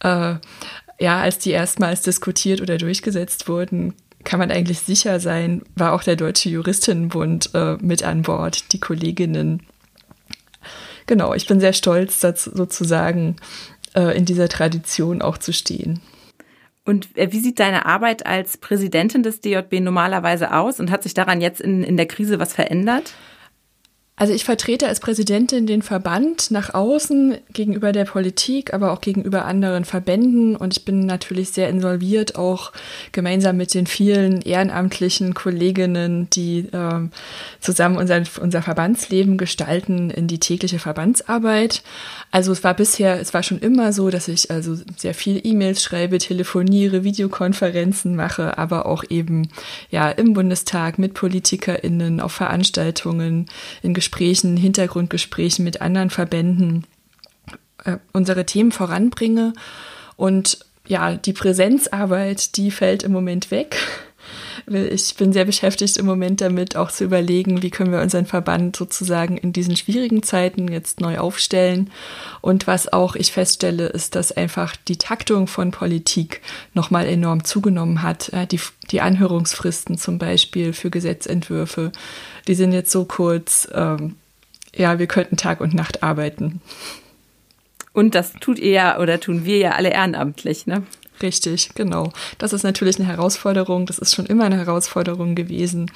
äh, 0.00 0.34
ja, 1.02 1.20
als 1.20 1.38
die 1.38 1.50
erstmals 1.50 2.02
diskutiert 2.02 2.60
oder 2.60 2.78
durchgesetzt 2.78 3.48
wurden, 3.48 3.94
kann 4.22 4.38
man 4.38 4.52
eigentlich 4.52 4.78
sicher 4.78 5.18
sein, 5.18 5.62
war 5.74 5.94
auch 5.94 6.04
der 6.04 6.14
Deutsche 6.14 6.48
Juristinnenbund 6.48 7.50
äh, 7.54 7.76
mit 7.80 8.04
an 8.04 8.22
Bord, 8.22 8.72
die 8.72 8.78
Kolleginnen. 8.78 9.64
Genau, 11.06 11.34
ich 11.34 11.48
bin 11.48 11.58
sehr 11.58 11.72
stolz, 11.72 12.20
dazu, 12.20 12.52
sozusagen 12.54 13.34
äh, 13.96 14.16
in 14.16 14.26
dieser 14.26 14.48
Tradition 14.48 15.22
auch 15.22 15.38
zu 15.38 15.52
stehen. 15.52 16.00
Und 16.84 17.16
äh, 17.16 17.32
wie 17.32 17.40
sieht 17.40 17.58
deine 17.58 17.84
Arbeit 17.86 18.24
als 18.24 18.56
Präsidentin 18.56 19.24
des 19.24 19.40
DJB 19.40 19.80
normalerweise 19.80 20.54
aus 20.54 20.78
und 20.78 20.92
hat 20.92 21.02
sich 21.02 21.14
daran 21.14 21.40
jetzt 21.40 21.60
in, 21.60 21.82
in 21.82 21.96
der 21.96 22.06
Krise 22.06 22.38
was 22.38 22.52
verändert? 22.52 23.14
Also 24.14 24.34
ich 24.34 24.44
vertrete 24.44 24.86
als 24.86 25.00
Präsidentin 25.00 25.66
den 25.66 25.80
Verband 25.80 26.50
nach 26.50 26.74
außen 26.74 27.38
gegenüber 27.52 27.92
der 27.92 28.04
Politik, 28.04 28.74
aber 28.74 28.92
auch 28.92 29.00
gegenüber 29.00 29.46
anderen 29.46 29.86
Verbänden 29.86 30.54
und 30.54 30.76
ich 30.76 30.84
bin 30.84 31.06
natürlich 31.06 31.48
sehr 31.48 31.70
involviert, 31.70 32.36
auch 32.36 32.72
gemeinsam 33.12 33.56
mit 33.56 33.72
den 33.72 33.86
vielen 33.86 34.42
ehrenamtlichen 34.42 35.32
Kolleginnen, 35.32 36.28
die 36.28 36.58
äh, 36.58 37.08
zusammen 37.60 37.96
unser, 37.96 38.22
unser 38.40 38.60
Verbandsleben 38.60 39.38
gestalten 39.38 40.10
in 40.10 40.28
die 40.28 40.38
tägliche 40.38 40.78
Verbandsarbeit. 40.78 41.82
Also 42.30 42.52
es 42.52 42.62
war 42.62 42.74
bisher, 42.74 43.18
es 43.18 43.32
war 43.32 43.42
schon 43.42 43.60
immer 43.60 43.94
so, 43.94 44.10
dass 44.10 44.28
ich 44.28 44.50
also 44.50 44.76
sehr 44.94 45.14
viel 45.14 45.40
E-Mails 45.42 45.82
schreibe, 45.82 46.18
telefoniere, 46.18 47.02
Videokonferenzen 47.02 48.14
mache, 48.14 48.58
aber 48.58 48.84
auch 48.84 49.04
eben 49.08 49.48
ja 49.90 50.10
im 50.10 50.34
Bundestag 50.34 50.98
mit 50.98 51.14
PolitikerInnen 51.14 52.20
auf 52.20 52.32
Veranstaltungen 52.32 53.46
in 53.82 53.94
Gesprächen, 54.02 54.56
Hintergrundgesprächen 54.56 55.64
mit 55.64 55.80
anderen 55.80 56.10
Verbänden 56.10 56.84
äh, 57.84 57.98
unsere 58.12 58.44
Themen 58.44 58.72
voranbringe. 58.72 59.52
Und 60.16 60.58
ja, 60.88 61.14
die 61.14 61.32
Präsenzarbeit, 61.32 62.56
die 62.56 62.72
fällt 62.72 63.04
im 63.04 63.12
Moment 63.12 63.52
weg. 63.52 63.76
Ich 64.66 65.16
bin 65.16 65.32
sehr 65.32 65.44
beschäftigt 65.44 65.96
im 65.96 66.06
Moment 66.06 66.40
damit, 66.40 66.76
auch 66.76 66.90
zu 66.90 67.04
überlegen, 67.04 67.62
wie 67.62 67.70
können 67.70 67.92
wir 67.92 68.00
unseren 68.00 68.26
Verband 68.26 68.76
sozusagen 68.76 69.36
in 69.36 69.52
diesen 69.52 69.76
schwierigen 69.76 70.22
Zeiten 70.22 70.68
jetzt 70.68 71.00
neu 71.00 71.18
aufstellen. 71.18 71.90
Und 72.40 72.66
was 72.66 72.92
auch 72.92 73.16
ich 73.16 73.32
feststelle, 73.32 73.86
ist, 73.86 74.14
dass 74.14 74.32
einfach 74.32 74.76
die 74.76 74.98
Taktung 74.98 75.46
von 75.46 75.70
Politik 75.70 76.40
nochmal 76.74 77.06
enorm 77.06 77.44
zugenommen 77.44 78.02
hat. 78.02 78.30
Die, 78.50 78.60
die 78.90 79.00
Anhörungsfristen 79.00 79.98
zum 79.98 80.18
Beispiel 80.18 80.72
für 80.72 80.90
Gesetzentwürfe, 80.90 81.92
die 82.46 82.54
sind 82.54 82.72
jetzt 82.72 82.90
so 82.90 83.04
kurz, 83.04 83.68
ähm, 83.74 84.16
ja, 84.74 84.98
wir 84.98 85.06
könnten 85.06 85.36
Tag 85.36 85.60
und 85.60 85.74
Nacht 85.74 86.02
arbeiten. 86.02 86.60
Und 87.92 88.14
das 88.14 88.32
tut 88.32 88.58
ihr 88.58 88.70
ja 88.70 88.98
oder 88.98 89.20
tun 89.20 89.44
wir 89.44 89.58
ja 89.58 89.72
alle 89.72 89.90
ehrenamtlich, 89.90 90.66
ne? 90.66 90.82
Richtig, 91.20 91.70
genau. 91.74 92.12
Das 92.38 92.52
ist 92.52 92.62
natürlich 92.62 92.98
eine 92.98 93.06
Herausforderung. 93.06 93.86
Das 93.86 93.98
ist 93.98 94.14
schon 94.14 94.26
immer 94.26 94.44
eine 94.44 94.56
Herausforderung 94.56 95.34
gewesen. 95.34 95.90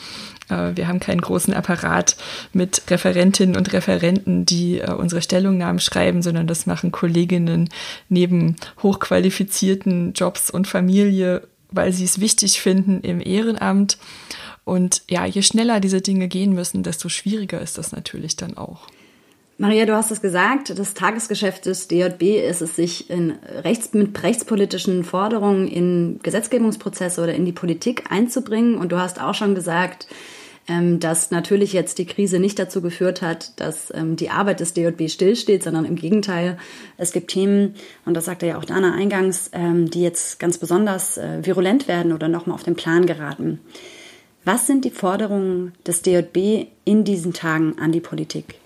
Äh, 0.49 0.73
wir 0.77 0.89
haben 0.89 1.01
keinen 1.01 1.21
großen 1.21 1.55
Apparat 1.55 2.17
mit 2.53 2.83
Referentinnen 2.89 3.57
und 3.57 3.73
Referenten, 3.73 4.45
die 4.47 4.81
äh, 4.81 4.93
unsere 4.93 5.23
Stellungnahmen 5.23 5.81
schreiben, 5.81 6.23
sondern 6.23 6.47
das 6.47 6.67
machen 6.67 6.93
Kolleginnen 6.93 7.71
neben 8.09 8.57
hochqualifizierten 8.83 10.13
Jobs 10.13 10.51
und 10.51 10.69
Familie, 10.69 11.47
weil 11.71 11.93
sie 11.93 12.05
es 12.05 12.21
wichtig 12.21 12.61
finden 12.61 13.01
im 13.01 13.21
Ehrenamt. 13.21 13.99
Und 14.65 15.03
ja, 15.09 15.25
je 15.25 15.43
schneller 15.43 15.81
diese 15.81 16.01
Dinge 16.01 16.29
gehen 16.29 16.53
müssen, 16.53 16.83
desto 16.83 17.09
schwieriger 17.09 17.61
ist 17.61 17.79
das 17.79 17.93
natürlich 17.93 18.37
dann 18.37 18.57
auch. 18.57 18.89
Maria, 19.59 19.87
du 19.87 19.95
hast 19.95 20.11
es 20.11 20.21
gesagt, 20.21 20.79
das 20.79 20.93
Tagesgeschäft 20.93 21.65
des 21.65 21.89
DJB 21.89 22.47
ist 22.47 22.61
es, 22.61 22.77
sich 22.77 23.09
in 23.09 23.33
rechts, 23.65 23.95
mit 23.95 24.23
rechtspolitischen 24.23 25.03
Forderungen 25.03 25.67
in 25.67 26.21
Gesetzgebungsprozesse 26.23 27.23
oder 27.23 27.35
in 27.35 27.47
die 27.47 27.53
Politik 27.53 28.05
einzubringen. 28.11 28.77
Und 28.77 28.93
du 28.93 28.99
hast 28.99 29.19
auch 29.19 29.33
schon 29.33 29.55
gesagt, 29.55 30.09
ähm, 30.69 31.01
dass 31.01 31.31
natürlich 31.31 31.73
jetzt 31.73 31.97
die 31.97 32.05
Krise 32.05 32.39
nicht 32.39 32.59
dazu 32.59 32.83
geführt 32.83 33.23
hat, 33.23 33.59
dass 33.59 33.91
ähm, 33.95 34.17
die 34.17 34.29
Arbeit 34.29 34.61
des 34.61 34.75
DJB 34.75 35.09
stillsteht, 35.09 35.63
sondern 35.63 35.87
im 35.87 35.97
Gegenteil, 35.97 36.59
es 36.99 37.13
gibt 37.13 37.31
Themen, 37.31 37.77
und 38.05 38.13
das 38.13 38.27
sagte 38.27 38.47
ja 38.47 38.59
auch 38.59 38.65
Dana 38.67 38.93
eingangs, 38.93 39.49
ähm, 39.55 39.89
die 39.89 40.03
jetzt 40.03 40.39
ganz 40.39 40.59
besonders 40.59 41.17
äh, 41.17 41.47
virulent 41.47 41.89
werden 41.89 42.13
oder 42.13 42.29
nochmal 42.29 42.57
auf 42.57 42.65
den 42.65 42.77
Plan 42.77 43.07
geraten. 43.07 43.61
Was 44.45 44.67
sind 44.67 44.85
die 44.85 44.91
Forderungen 44.91 45.73
des 45.87 46.03
DJB 46.03 46.67
in 46.85 47.05
diesen 47.05 47.33
Tagen 47.33 47.79
an 47.79 47.91
die 47.91 48.01
Politik? 48.01 48.57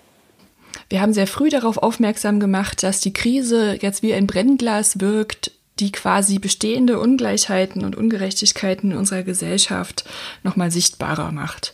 Wir 0.91 0.99
haben 0.99 1.13
sehr 1.13 1.25
früh 1.25 1.47
darauf 1.49 1.77
aufmerksam 1.77 2.41
gemacht, 2.41 2.83
dass 2.83 2.99
die 2.99 3.13
Krise 3.13 3.77
jetzt 3.79 4.03
wie 4.03 4.13
ein 4.13 4.27
Brennglas 4.27 4.99
wirkt, 4.99 5.51
die 5.79 5.93
quasi 5.93 6.37
bestehende 6.37 6.99
Ungleichheiten 6.99 7.85
und 7.85 7.95
Ungerechtigkeiten 7.95 8.91
in 8.91 8.97
unserer 8.97 9.23
Gesellschaft 9.23 10.03
nochmal 10.43 10.69
sichtbarer 10.69 11.31
macht. 11.31 11.73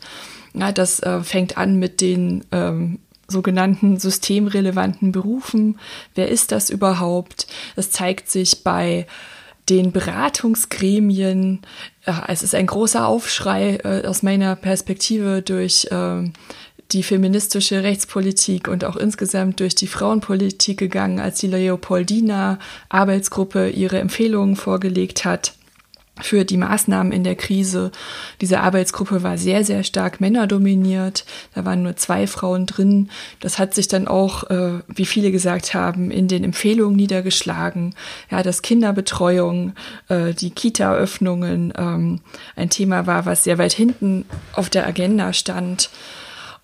Ja, 0.54 0.72
das 0.72 1.00
äh, 1.00 1.22
fängt 1.22 1.58
an 1.58 1.80
mit 1.80 2.00
den 2.00 2.46
ähm, 2.52 3.00
sogenannten 3.28 3.98
systemrelevanten 3.98 5.12
Berufen. 5.12 5.80
Wer 6.14 6.30
ist 6.30 6.52
das 6.52 6.70
überhaupt? 6.70 7.48
Es 7.76 7.90
zeigt 7.90 8.30
sich 8.30 8.64
bei 8.64 9.08
den 9.68 9.92
Beratungsgremien. 9.92 11.64
Äh, 12.06 12.14
es 12.28 12.44
ist 12.44 12.54
ein 12.54 12.68
großer 12.68 13.08
Aufschrei 13.08 13.78
äh, 13.84 14.06
aus 14.06 14.22
meiner 14.22 14.56
Perspektive 14.56 15.42
durch 15.42 15.88
äh, 15.90 16.30
die 16.92 17.04
feministische 17.04 17.84
Rechtspolitik 17.84 18.68
und 18.68 18.86
auch 18.86 18.96
insgesamt 18.96 19.60
durch 19.60 19.76
die 19.76 19.88
Frauenpolitik 19.88 20.78
gegangen, 20.78 21.20
als 21.20 21.40
die 21.40 21.48
Leopoldina 21.48 22.60
Arbeitsgruppe 22.90 23.70
ihre 23.70 24.00
Empfehlungen 24.00 24.56
vorgelegt 24.56 25.26
hat 25.26 25.54
für 26.22 26.46
die 26.46 26.58
Maßnahmen 26.58 27.12
in 27.12 27.24
der 27.24 27.36
Krise. 27.36 27.92
Diese 28.42 28.60
Arbeitsgruppe 28.62 29.24
war 29.24 29.38
sehr, 29.38 29.64
sehr 29.64 29.84
stark 29.84 30.20
männerdominiert. 30.20 31.26
Da 31.54 31.66
waren 31.66 31.84
nur 31.84 31.96
zwei 31.96 32.28
Frauen 32.28 32.66
drin. 32.66 33.10
Das 33.40 33.60
hat 33.60 33.74
sich 33.74 33.88
dann 33.88 34.08
auch, 34.08 34.44
äh, 34.50 34.80
wie 34.88 35.06
viele 35.06 35.32
gesagt 35.32 35.74
haben, 35.74 36.12
in 36.12 36.28
den 36.28 36.44
Empfehlungen 36.44 36.96
niedergeschlagen. 36.96 37.94
Ja, 38.32 38.44
dass 38.44 38.62
Kinderbetreuung, 38.62 39.74
äh, 40.10 40.34
die 40.34 40.52
Kita-Öffnungen 40.52 41.74
ähm, 41.78 42.20
ein 42.56 42.70
Thema 42.70 43.06
war, 43.08 43.26
was 43.26 43.44
sehr 43.44 43.58
weit 43.58 43.74
hinten 43.74 44.26
auf 44.54 44.70
der 44.70 44.88
Agenda 44.88 45.34
stand. 45.34 45.90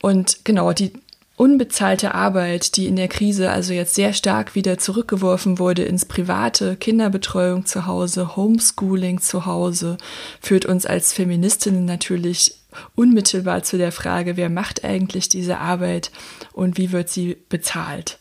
Und 0.04 0.44
genau, 0.44 0.74
die 0.74 0.92
unbezahlte 1.38 2.14
Arbeit, 2.14 2.76
die 2.76 2.88
in 2.88 2.98
der 2.98 3.08
Krise 3.08 3.52
also 3.52 3.72
jetzt 3.72 3.96
sehr 3.96 4.12
stark 4.12 4.54
wieder 4.54 4.78
zurückgeworfen 4.78 5.60
wurde 5.60 5.84
ins 5.84 6.04
Private, 6.04 6.76
Kinderbetreuung 6.76 7.66
zu 7.66 7.86
Hause, 7.86 8.36
Homeschooling 8.36 9.22
zu 9.22 9.46
Hause, 9.46 9.98
führt 10.42 10.66
uns 10.66 10.86
als 10.86 11.14
Feministinnen 11.14 11.86
natürlich 11.86 12.58
unmittelbar 12.96 13.64
zu 13.64 13.78
der 13.78 13.94
Frage, 13.94 14.36
wer 14.36 14.50
macht 14.50 14.84
eigentlich 14.84 15.30
diese 15.30 15.60
Arbeit 15.60 16.12
und 16.52 16.78
wie 16.78 16.92
wird 16.92 17.08
sie 17.08 17.38
bezahlt. 17.48 18.20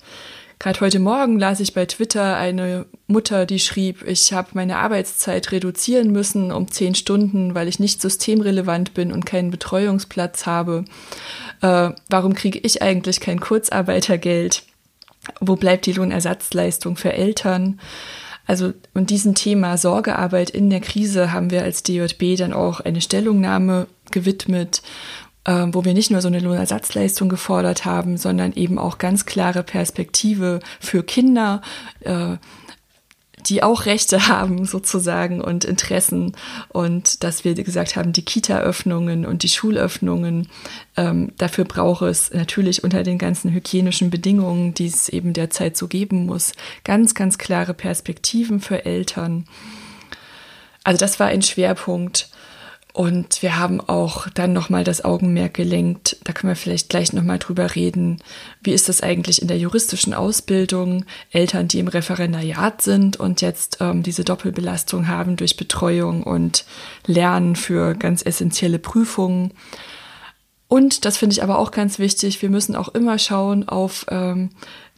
Gerade 0.63 0.79
heute 0.79 1.01
Morgen 1.01 1.41
las 1.41 1.59
ich 1.59 1.75
bei 1.75 1.87
Twitter 1.87 2.37
eine 2.37 2.87
Mutter, 3.09 3.47
die 3.47 3.59
schrieb, 3.59 4.07
ich 4.07 4.33
habe 4.33 4.51
meine 4.53 4.77
Arbeitszeit 4.77 5.51
reduzieren 5.51 6.13
müssen 6.13 6.53
um 6.53 6.71
zehn 6.71 6.95
Stunden, 6.95 7.57
weil 7.57 7.67
ich 7.67 7.81
nicht 7.81 8.01
systemrelevant 8.01 8.95
bin 8.95 9.11
und 9.11 9.27
keinen 9.27 9.51
Betreuungsplatz 9.51 10.47
habe. 10.47 10.85
Äh, 11.63 11.91
warum 12.09 12.35
kriege 12.35 12.59
ich 12.59 12.83
eigentlich 12.83 13.21
kein 13.21 13.41
Kurzarbeitergeld? 13.41 14.65
Wo 15.41 15.57
bleibt 15.57 15.87
die 15.87 15.93
Lohnersatzleistung 15.93 16.97
für 16.97 17.13
Eltern? 17.13 17.81
Also, 18.47 18.73
und 18.93 19.11
diesem 19.11 19.35
Thema 19.35 19.79
Sorgearbeit 19.79 20.51
in 20.51 20.69
der 20.69 20.81
Krise 20.81 21.33
haben 21.33 21.51
wir 21.51 21.63
als 21.63 21.85
DJB 21.85 22.37
dann 22.37 22.53
auch 22.53 22.81
eine 22.81 23.01
Stellungnahme 23.01 23.87
gewidmet 24.11 24.83
äh, 25.45 25.67
wo 25.73 25.85
wir 25.85 25.95
nicht 25.95 26.11
nur 26.11 26.21
so 26.21 26.29
eine 26.29 26.41
Lohnersatzleistung 26.41 27.29
gefordert 27.29 27.85
haben, 27.85 28.17
sondern 28.17 28.53
eben 28.53 28.79
auch 28.79 28.99
ganz 28.99 29.27
klare 29.27 29.63
Perspektive 29.63 30.61
für 30.81 31.03
Kinder, 31.03 31.63
äh, 32.01 32.37
die 33.47 33.63
auch 33.63 33.87
Rechte 33.87 34.29
haben 34.29 34.65
sozusagen 34.65 35.41
und 35.41 35.65
Interessen 35.65 36.33
und 36.69 37.23
dass 37.25 37.45
wir 37.45 37.55
gesagt 37.55 37.97
haben, 37.97 38.13
die 38.13 38.25
Kita-Öffnungen 38.25 39.27
und 39.27 39.43
die 39.43 39.49
Schulöffnungen, 39.49 40.49
ähm, 40.97 41.33
dafür 41.39 41.65
braucht 41.65 42.03
es 42.03 42.33
natürlich 42.33 42.85
unter 42.85 43.03
den 43.03 43.19
ganzen 43.19 43.53
hygienischen 43.53 44.11
Bedingungen, 44.11 44.75
die 44.75 44.87
es 44.87 45.09
eben 45.09 45.33
derzeit 45.33 45.77
so 45.77 45.89
geben 45.89 46.27
muss, 46.27 46.53
ganz, 46.85 47.15
ganz 47.15 47.39
klare 47.39 47.75
Perspektiven 47.75 48.61
für 48.61 48.85
Eltern. 48.85 49.47
Also 50.85 50.99
das 50.99 51.21
war 51.21 51.29
ein 51.29 51.43
Schwerpunkt. 51.43 52.29
Und 52.93 53.41
wir 53.41 53.59
haben 53.59 53.81
auch 53.81 54.29
dann 54.29 54.53
nochmal 54.53 54.85
das 54.85 55.03
Augenmerk 55.03 55.55
gelenkt, 55.55 56.19
da 56.25 56.35
können 56.35 56.51
wir 56.51 56.57
vielleicht 56.57 56.91
gleich 56.91 57.15
nochmal 57.15 57.39
drüber 57.39 57.75
reden, 57.75 58.19
wie 58.63 58.73
ist 58.73 58.91
das 58.91 59.03
eigentlich 59.03 59.41
in 59.41 59.49
der 59.49 59.57
juristischen 59.57 60.13
Ausbildung, 60.13 61.07
Eltern, 61.31 61.69
die 61.69 61.79
im 61.79 61.89
Referendariat 61.89 62.83
sind 62.83 63.17
und 63.17 63.41
jetzt 63.41 63.79
ähm, 63.81 64.03
diese 64.03 64.25
Doppelbelastung 64.25 65.09
haben 65.09 65.37
durch 65.37 65.57
Betreuung 65.57 66.23
und 66.23 66.67
Lernen 67.07 67.57
für 67.57 67.95
ganz 67.95 68.27
essentielle 68.27 68.79
Prüfungen. 68.79 69.55
Und 70.69 71.07
das 71.07 71.17
finde 71.17 71.33
ich 71.33 71.43
aber 71.43 71.59
auch 71.59 71.71
ganz 71.71 71.99
wichtig, 71.99 72.43
wir 72.43 72.51
müssen 72.51 72.77
auch 72.77 72.89
immer 72.89 73.19
schauen 73.19 73.67
auf 73.69 74.05
ähm, 74.11 74.51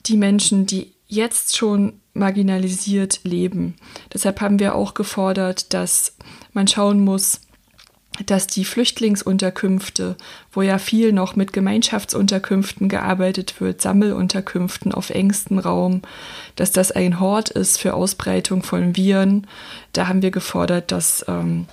die 0.06 0.16
Menschen, 0.16 0.66
die 0.66 0.92
jetzt 1.06 1.56
schon 1.56 2.00
marginalisiert 2.12 3.20
leben. 3.22 3.76
Deshalb 4.12 4.40
haben 4.40 4.58
wir 4.58 4.74
auch 4.74 4.94
gefordert, 4.94 5.72
dass 5.74 6.16
man 6.52 6.66
schauen 6.66 7.00
muss, 7.00 7.40
dass 8.26 8.46
die 8.46 8.64
Flüchtlingsunterkünfte, 8.64 10.16
wo 10.52 10.62
ja 10.62 10.78
viel 10.78 11.12
noch 11.12 11.34
mit 11.34 11.52
Gemeinschaftsunterkünften 11.52 12.88
gearbeitet 12.88 13.60
wird, 13.60 13.82
Sammelunterkünften 13.82 14.92
auf 14.92 15.10
engstem 15.10 15.58
Raum, 15.58 16.02
dass 16.54 16.70
das 16.70 16.92
ein 16.92 17.18
Hort 17.18 17.50
ist 17.50 17.80
für 17.80 17.94
Ausbreitung 17.94 18.62
von 18.62 18.96
Viren. 18.96 19.46
Da 19.92 20.06
haben 20.06 20.22
wir 20.22 20.30
gefordert, 20.30 20.92
dass 20.92 21.24
ähm, 21.26 21.66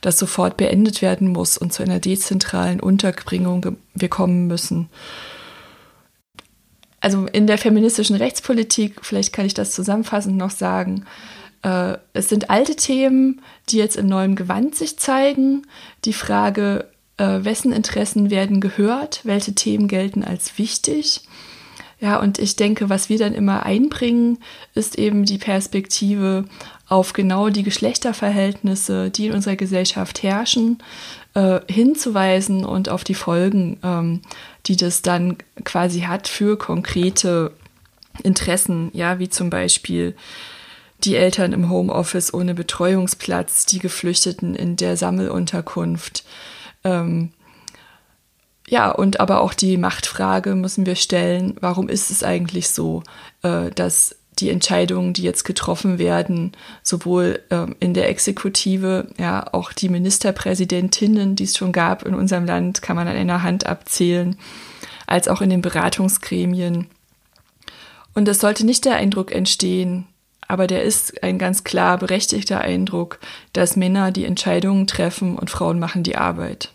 das 0.00 0.18
sofort 0.18 0.56
beendet 0.56 1.02
werden 1.02 1.28
muss 1.28 1.58
und 1.58 1.72
zu 1.72 1.82
einer 1.82 1.98
dezentralen 1.98 2.80
Unterbringung 2.80 3.76
wir 3.94 4.08
kommen 4.08 4.46
müssen. 4.46 4.88
also 7.00 7.26
in 7.26 7.46
der 7.46 7.58
feministischen 7.58 8.16
Rechtspolitik, 8.16 9.00
vielleicht 9.02 9.32
kann 9.32 9.46
ich 9.46 9.54
das 9.54 9.72
zusammenfassend 9.72 10.36
noch 10.36 10.50
sagen, 10.50 11.04
äh, 11.62 11.98
es 12.12 12.28
sind 12.28 12.50
alte 12.50 12.76
Themen, 12.76 13.42
die 13.68 13.78
jetzt 13.78 13.96
im 13.96 14.06
neuen 14.06 14.36
Gewand 14.36 14.74
sich 14.74 14.98
zeigen. 14.98 15.66
Die 16.04 16.12
Frage, 16.12 16.88
äh, 17.16 17.44
wessen 17.44 17.72
Interessen 17.72 18.30
werden 18.30 18.60
gehört, 18.60 19.20
welche 19.24 19.54
Themen 19.54 19.88
gelten 19.88 20.24
als 20.24 20.58
wichtig. 20.58 21.22
Ja, 22.00 22.20
und 22.20 22.38
ich 22.38 22.54
denke, 22.54 22.88
was 22.88 23.08
wir 23.08 23.18
dann 23.18 23.34
immer 23.34 23.64
einbringen, 23.64 24.38
ist 24.74 24.96
eben 24.96 25.24
die 25.24 25.38
Perspektive 25.38 26.44
auf 26.86 27.12
genau 27.12 27.48
die 27.48 27.64
Geschlechterverhältnisse, 27.64 29.10
die 29.10 29.26
in 29.26 29.32
unserer 29.32 29.56
Gesellschaft 29.56 30.22
herrschen, 30.22 30.78
äh, 31.34 31.60
hinzuweisen 31.68 32.64
und 32.64 32.88
auf 32.88 33.02
die 33.02 33.14
Folgen, 33.14 33.78
ähm, 33.82 34.22
die 34.66 34.76
das 34.76 35.02
dann 35.02 35.38
quasi 35.64 36.02
hat 36.02 36.28
für 36.28 36.56
konkrete 36.56 37.52
Interessen, 38.22 38.90
ja, 38.94 39.18
wie 39.18 39.28
zum 39.28 39.50
Beispiel 39.50 40.14
die 41.04 41.16
Eltern 41.16 41.52
im 41.52 41.70
Homeoffice 41.70 42.34
ohne 42.34 42.54
Betreuungsplatz, 42.54 43.66
die 43.66 43.78
Geflüchteten 43.78 44.54
in 44.54 44.76
der 44.76 44.96
Sammelunterkunft. 44.96 46.24
Ähm, 46.84 47.30
ja, 48.68 48.90
und 48.90 49.20
aber 49.20 49.40
auch 49.40 49.54
die 49.54 49.76
Machtfrage 49.76 50.54
müssen 50.54 50.84
wir 50.84 50.96
stellen, 50.96 51.56
warum 51.60 51.88
ist 51.88 52.10
es 52.10 52.22
eigentlich 52.22 52.68
so, 52.68 53.02
äh, 53.42 53.70
dass 53.70 54.16
die 54.38 54.50
Entscheidungen, 54.50 55.14
die 55.14 55.22
jetzt 55.22 55.44
getroffen 55.44 55.98
werden, 55.98 56.52
sowohl 56.82 57.40
ähm, 57.50 57.74
in 57.80 57.94
der 57.94 58.08
Exekutive, 58.08 59.08
ja, 59.18 59.46
auch 59.52 59.72
die 59.72 59.88
Ministerpräsidentinnen, 59.88 61.34
die 61.34 61.44
es 61.44 61.56
schon 61.56 61.72
gab 61.72 62.04
in 62.04 62.14
unserem 62.14 62.44
Land, 62.44 62.82
kann 62.82 62.96
man 62.96 63.08
an 63.08 63.16
einer 63.16 63.42
Hand 63.42 63.66
abzählen, 63.66 64.36
als 65.06 65.28
auch 65.28 65.40
in 65.40 65.50
den 65.50 65.62
Beratungsgremien. 65.62 66.86
Und 68.14 68.28
es 68.28 68.40
sollte 68.40 68.64
nicht 68.64 68.84
der 68.84 68.96
Eindruck 68.96 69.32
entstehen, 69.32 70.06
aber 70.48 70.66
der 70.66 70.82
ist 70.82 71.22
ein 71.22 71.38
ganz 71.38 71.62
klar 71.62 71.98
berechtigter 71.98 72.60
Eindruck, 72.60 73.20
dass 73.52 73.76
Männer 73.76 74.10
die 74.10 74.24
Entscheidungen 74.24 74.86
treffen 74.86 75.36
und 75.36 75.50
Frauen 75.50 75.78
machen 75.78 76.02
die 76.02 76.16
Arbeit. 76.16 76.72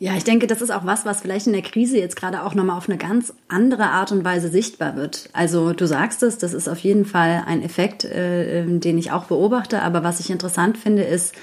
Ja, 0.00 0.16
ich 0.16 0.24
denke, 0.24 0.46
das 0.46 0.60
ist 0.60 0.70
auch 0.70 0.84
was, 0.84 1.06
was 1.06 1.20
vielleicht 1.20 1.46
in 1.46 1.52
der 1.52 1.62
Krise 1.62 1.98
jetzt 1.98 2.16
gerade 2.16 2.42
auch 2.42 2.54
nochmal 2.54 2.76
auf 2.76 2.88
eine 2.88 2.98
ganz 2.98 3.32
andere 3.48 3.84
Art 3.84 4.10
und 4.10 4.24
Weise 4.24 4.48
sichtbar 4.48 4.96
wird. 4.96 5.28
Also 5.32 5.72
du 5.72 5.86
sagst 5.86 6.22
es, 6.22 6.36
das 6.36 6.52
ist 6.52 6.68
auf 6.68 6.78
jeden 6.80 7.04
Fall 7.04 7.44
ein 7.46 7.62
Effekt, 7.62 8.04
äh, 8.04 8.60
ähm, 8.60 8.80
den 8.80 8.98
ich 8.98 9.12
auch 9.12 9.24
beobachte. 9.24 9.82
Aber 9.82 10.02
was 10.02 10.18
ich 10.18 10.30
interessant 10.30 10.76
finde, 10.76 11.04
ist, 11.04 11.34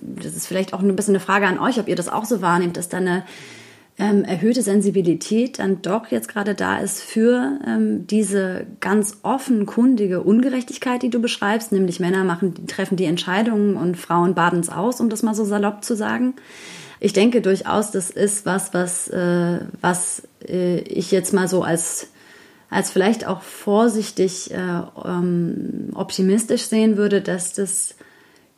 das 0.00 0.34
ist 0.34 0.46
vielleicht 0.46 0.72
auch 0.72 0.80
ein 0.80 0.96
bisschen 0.96 1.14
eine 1.14 1.24
Frage 1.24 1.46
an 1.46 1.58
euch, 1.58 1.78
ob 1.78 1.88
ihr 1.88 1.96
das 1.96 2.08
auch 2.08 2.24
so 2.24 2.40
wahrnehmt, 2.40 2.76
dass 2.76 2.88
da 2.88 2.96
eine 2.96 3.24
ähm, 3.98 4.24
erhöhte 4.24 4.60
Sensibilität 4.60 5.58
dann 5.58 5.80
doch 5.80 6.08
jetzt 6.08 6.28
gerade 6.28 6.54
da 6.54 6.78
ist 6.78 7.02
für 7.02 7.58
ähm, 7.66 8.06
diese 8.06 8.66
ganz 8.80 9.18
offenkundige 9.22 10.22
Ungerechtigkeit, 10.22 11.02
die 11.02 11.08
du 11.08 11.18
beschreibst, 11.18 11.72
nämlich 11.72 11.98
Männer 11.98 12.22
machen, 12.24 12.66
treffen 12.66 12.96
die 12.96 13.06
Entscheidungen 13.06 13.76
und 13.76 13.96
Frauen 13.96 14.34
baden 14.34 14.60
es 14.60 14.68
aus, 14.68 15.00
um 15.00 15.08
das 15.08 15.22
mal 15.22 15.34
so 15.34 15.44
salopp 15.44 15.82
zu 15.82 15.96
sagen. 15.96 16.34
Ich 17.00 17.14
denke 17.14 17.40
durchaus, 17.40 17.90
das 17.90 18.10
ist 18.10 18.44
was, 18.44 18.74
was, 18.74 19.08
äh, 19.08 19.60
was 19.80 20.22
äh, 20.46 20.80
ich 20.80 21.10
jetzt 21.10 21.32
mal 21.32 21.48
so 21.48 21.62
als, 21.62 22.08
als 22.68 22.90
vielleicht 22.90 23.26
auch 23.26 23.40
vorsichtig 23.40 24.50
äh, 24.50 24.82
ähm, 25.06 25.90
optimistisch 25.94 26.64
sehen 26.64 26.98
würde, 26.98 27.22
dass 27.22 27.54
das 27.54 27.94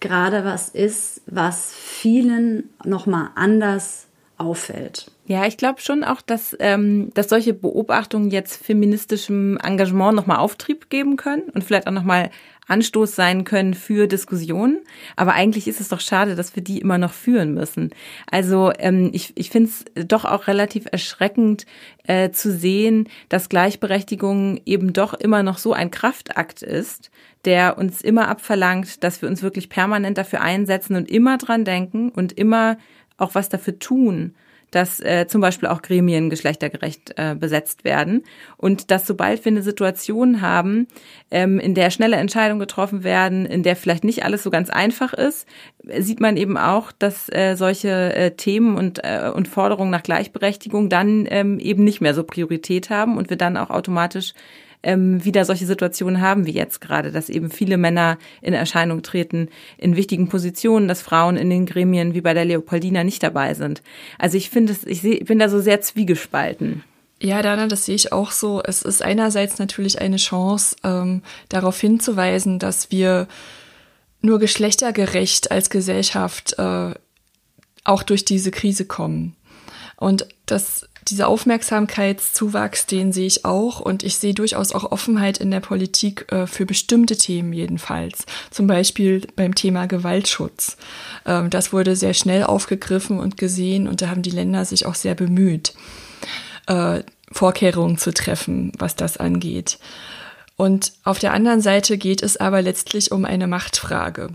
gerade 0.00 0.44
was 0.44 0.68
ist, 0.68 1.22
was 1.26 1.72
vielen 1.74 2.70
nochmal 2.84 3.30
anders 3.36 4.07
auffällt. 4.38 5.10
Ja, 5.26 5.46
ich 5.46 5.56
glaube 5.56 5.80
schon 5.80 6.04
auch, 6.04 6.22
dass, 6.22 6.56
ähm, 6.60 7.10
dass 7.14 7.28
solche 7.28 7.52
Beobachtungen 7.52 8.30
jetzt 8.30 8.64
feministischem 8.64 9.58
Engagement 9.62 10.16
nochmal 10.16 10.38
Auftrieb 10.38 10.88
geben 10.88 11.16
können 11.16 11.50
und 11.52 11.64
vielleicht 11.64 11.86
auch 11.86 11.92
nochmal 11.92 12.30
Anstoß 12.68 13.14
sein 13.14 13.44
können 13.44 13.74
für 13.74 14.06
Diskussionen. 14.06 14.78
Aber 15.16 15.32
eigentlich 15.32 15.66
ist 15.66 15.80
es 15.80 15.88
doch 15.88 16.00
schade, 16.00 16.36
dass 16.36 16.54
wir 16.54 16.62
die 16.62 16.78
immer 16.78 16.98
noch 16.98 17.12
führen 17.12 17.54
müssen. 17.54 17.90
Also 18.30 18.72
ähm, 18.78 19.10
ich, 19.12 19.32
ich 19.36 19.50
finde 19.50 19.70
es 19.70 20.06
doch 20.06 20.24
auch 20.24 20.46
relativ 20.46 20.86
erschreckend 20.90 21.66
äh, 22.04 22.30
zu 22.30 22.52
sehen, 22.52 23.08
dass 23.28 23.48
Gleichberechtigung 23.48 24.60
eben 24.66 24.92
doch 24.92 25.14
immer 25.14 25.42
noch 25.42 25.58
so 25.58 25.72
ein 25.72 25.90
Kraftakt 25.90 26.62
ist, 26.62 27.10
der 27.44 27.78
uns 27.78 28.02
immer 28.02 28.28
abverlangt, 28.28 29.02
dass 29.02 29.22
wir 29.22 29.28
uns 29.28 29.42
wirklich 29.42 29.70
permanent 29.70 30.18
dafür 30.18 30.42
einsetzen 30.42 30.96
und 30.96 31.10
immer 31.10 31.38
dran 31.38 31.64
denken 31.64 32.10
und 32.10 32.32
immer 32.32 32.76
auch 33.18 33.34
was 33.34 33.48
dafür 33.48 33.78
tun, 33.78 34.34
dass 34.70 35.00
äh, 35.00 35.26
zum 35.26 35.40
Beispiel 35.40 35.68
auch 35.68 35.82
Gremien 35.82 36.30
geschlechtergerecht 36.30 37.14
äh, 37.16 37.34
besetzt 37.34 37.84
werden. 37.84 38.24
Und 38.56 38.90
dass 38.90 39.06
sobald 39.06 39.44
wir 39.44 39.52
eine 39.52 39.62
Situation 39.62 40.42
haben, 40.42 40.88
ähm, 41.30 41.58
in 41.58 41.74
der 41.74 41.90
schnelle 41.90 42.16
Entscheidungen 42.16 42.60
getroffen 42.60 43.02
werden, 43.02 43.46
in 43.46 43.62
der 43.62 43.76
vielleicht 43.76 44.04
nicht 44.04 44.24
alles 44.24 44.42
so 44.42 44.50
ganz 44.50 44.68
einfach 44.70 45.14
ist, 45.14 45.46
sieht 45.98 46.20
man 46.20 46.36
eben 46.36 46.58
auch, 46.58 46.92
dass 46.92 47.28
äh, 47.30 47.54
solche 47.56 48.14
äh, 48.14 48.30
Themen 48.32 48.76
und, 48.76 49.00
äh, 49.04 49.30
und 49.34 49.48
Forderungen 49.48 49.90
nach 49.90 50.02
Gleichberechtigung 50.02 50.90
dann 50.90 51.26
ähm, 51.30 51.58
eben 51.58 51.84
nicht 51.84 52.00
mehr 52.00 52.14
so 52.14 52.24
Priorität 52.24 52.90
haben 52.90 53.16
und 53.16 53.30
wir 53.30 53.38
dann 53.38 53.56
auch 53.56 53.70
automatisch 53.70 54.34
ähm, 54.82 55.24
wieder 55.24 55.44
solche 55.44 55.66
Situationen 55.66 56.20
haben 56.20 56.46
wie 56.46 56.52
jetzt 56.52 56.80
gerade, 56.80 57.10
dass 57.10 57.28
eben 57.28 57.50
viele 57.50 57.76
Männer 57.76 58.18
in 58.40 58.54
Erscheinung 58.54 59.02
treten 59.02 59.48
in 59.76 59.96
wichtigen 59.96 60.28
Positionen, 60.28 60.88
dass 60.88 61.02
Frauen 61.02 61.36
in 61.36 61.50
den 61.50 61.66
Gremien 61.66 62.14
wie 62.14 62.20
bei 62.20 62.34
der 62.34 62.44
Leopoldina 62.44 63.04
nicht 63.04 63.22
dabei 63.22 63.54
sind. 63.54 63.82
Also 64.18 64.36
ich 64.36 64.50
finde 64.50 64.72
es, 64.72 64.84
ich, 64.84 65.04
ich 65.04 65.24
bin 65.24 65.38
da 65.38 65.48
so 65.48 65.60
sehr 65.60 65.80
zwiegespalten. 65.80 66.84
Ja, 67.20 67.42
Dana, 67.42 67.66
das 67.66 67.84
sehe 67.84 67.96
ich 67.96 68.12
auch 68.12 68.30
so. 68.30 68.62
Es 68.62 68.82
ist 68.82 69.02
einerseits 69.02 69.58
natürlich 69.58 70.00
eine 70.00 70.18
Chance, 70.18 70.76
ähm, 70.84 71.22
darauf 71.48 71.80
hinzuweisen, 71.80 72.60
dass 72.60 72.92
wir 72.92 73.26
nur 74.20 74.38
geschlechtergerecht 74.38 75.50
als 75.50 75.70
Gesellschaft 75.70 76.54
äh, 76.58 76.94
auch 77.84 78.02
durch 78.04 78.24
diese 78.24 78.50
Krise 78.52 78.84
kommen. 78.84 79.34
Und 79.96 80.28
das 80.46 80.87
dieser 81.10 81.28
Aufmerksamkeitszuwachs, 81.28 82.86
den 82.86 83.12
sehe 83.12 83.26
ich 83.26 83.44
auch 83.44 83.80
und 83.80 84.02
ich 84.02 84.16
sehe 84.16 84.34
durchaus 84.34 84.72
auch 84.72 84.90
Offenheit 84.90 85.38
in 85.38 85.50
der 85.50 85.60
Politik 85.60 86.30
äh, 86.32 86.46
für 86.46 86.66
bestimmte 86.66 87.16
Themen 87.16 87.52
jedenfalls. 87.52 88.24
Zum 88.50 88.66
Beispiel 88.66 89.26
beim 89.36 89.54
Thema 89.54 89.86
Gewaltschutz. 89.86 90.76
Ähm, 91.26 91.50
das 91.50 91.72
wurde 91.72 91.96
sehr 91.96 92.14
schnell 92.14 92.44
aufgegriffen 92.44 93.18
und 93.18 93.36
gesehen 93.36 93.88
und 93.88 94.02
da 94.02 94.08
haben 94.08 94.22
die 94.22 94.30
Länder 94.30 94.64
sich 94.64 94.86
auch 94.86 94.94
sehr 94.94 95.14
bemüht, 95.14 95.74
äh, 96.66 97.02
Vorkehrungen 97.30 97.98
zu 97.98 98.12
treffen, 98.12 98.72
was 98.78 98.96
das 98.96 99.16
angeht. 99.16 99.78
Und 100.56 100.92
auf 101.04 101.18
der 101.18 101.32
anderen 101.32 101.60
Seite 101.60 101.98
geht 101.98 102.22
es 102.22 102.36
aber 102.36 102.62
letztlich 102.62 103.12
um 103.12 103.24
eine 103.24 103.46
Machtfrage. 103.46 104.30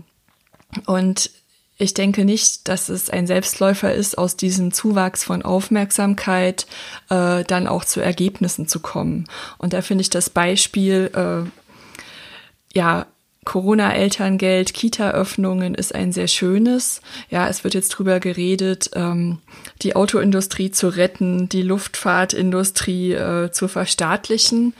Und 0.86 1.30
ich 1.76 1.94
denke 1.94 2.24
nicht, 2.24 2.68
dass 2.68 2.88
es 2.88 3.10
ein 3.10 3.26
Selbstläufer 3.26 3.92
ist, 3.92 4.16
aus 4.16 4.36
diesem 4.36 4.72
Zuwachs 4.72 5.24
von 5.24 5.42
Aufmerksamkeit 5.42 6.66
äh, 7.10 7.42
dann 7.44 7.66
auch 7.66 7.84
zu 7.84 8.00
Ergebnissen 8.00 8.68
zu 8.68 8.80
kommen. 8.80 9.26
Und 9.58 9.72
da 9.72 9.82
finde 9.82 10.02
ich 10.02 10.10
das 10.10 10.30
Beispiel, 10.30 11.10
äh, 11.14 12.78
ja, 12.78 13.06
Corona-Elterngeld, 13.44 14.74
Kita-Öffnungen 14.74 15.74
ist 15.74 15.94
ein 15.94 16.12
sehr 16.12 16.28
schönes. 16.28 17.00
Ja, 17.30 17.48
es 17.48 17.64
wird 17.64 17.74
jetzt 17.74 17.90
drüber 17.90 18.20
geredet, 18.20 18.90
ähm, 18.94 19.38
die 19.82 19.96
Autoindustrie 19.96 20.70
zu 20.70 20.88
retten, 20.88 21.48
die 21.48 21.62
Luftfahrtindustrie 21.62 23.12
äh, 23.12 23.50
zu 23.50 23.68
verstaatlichen. 23.68 24.74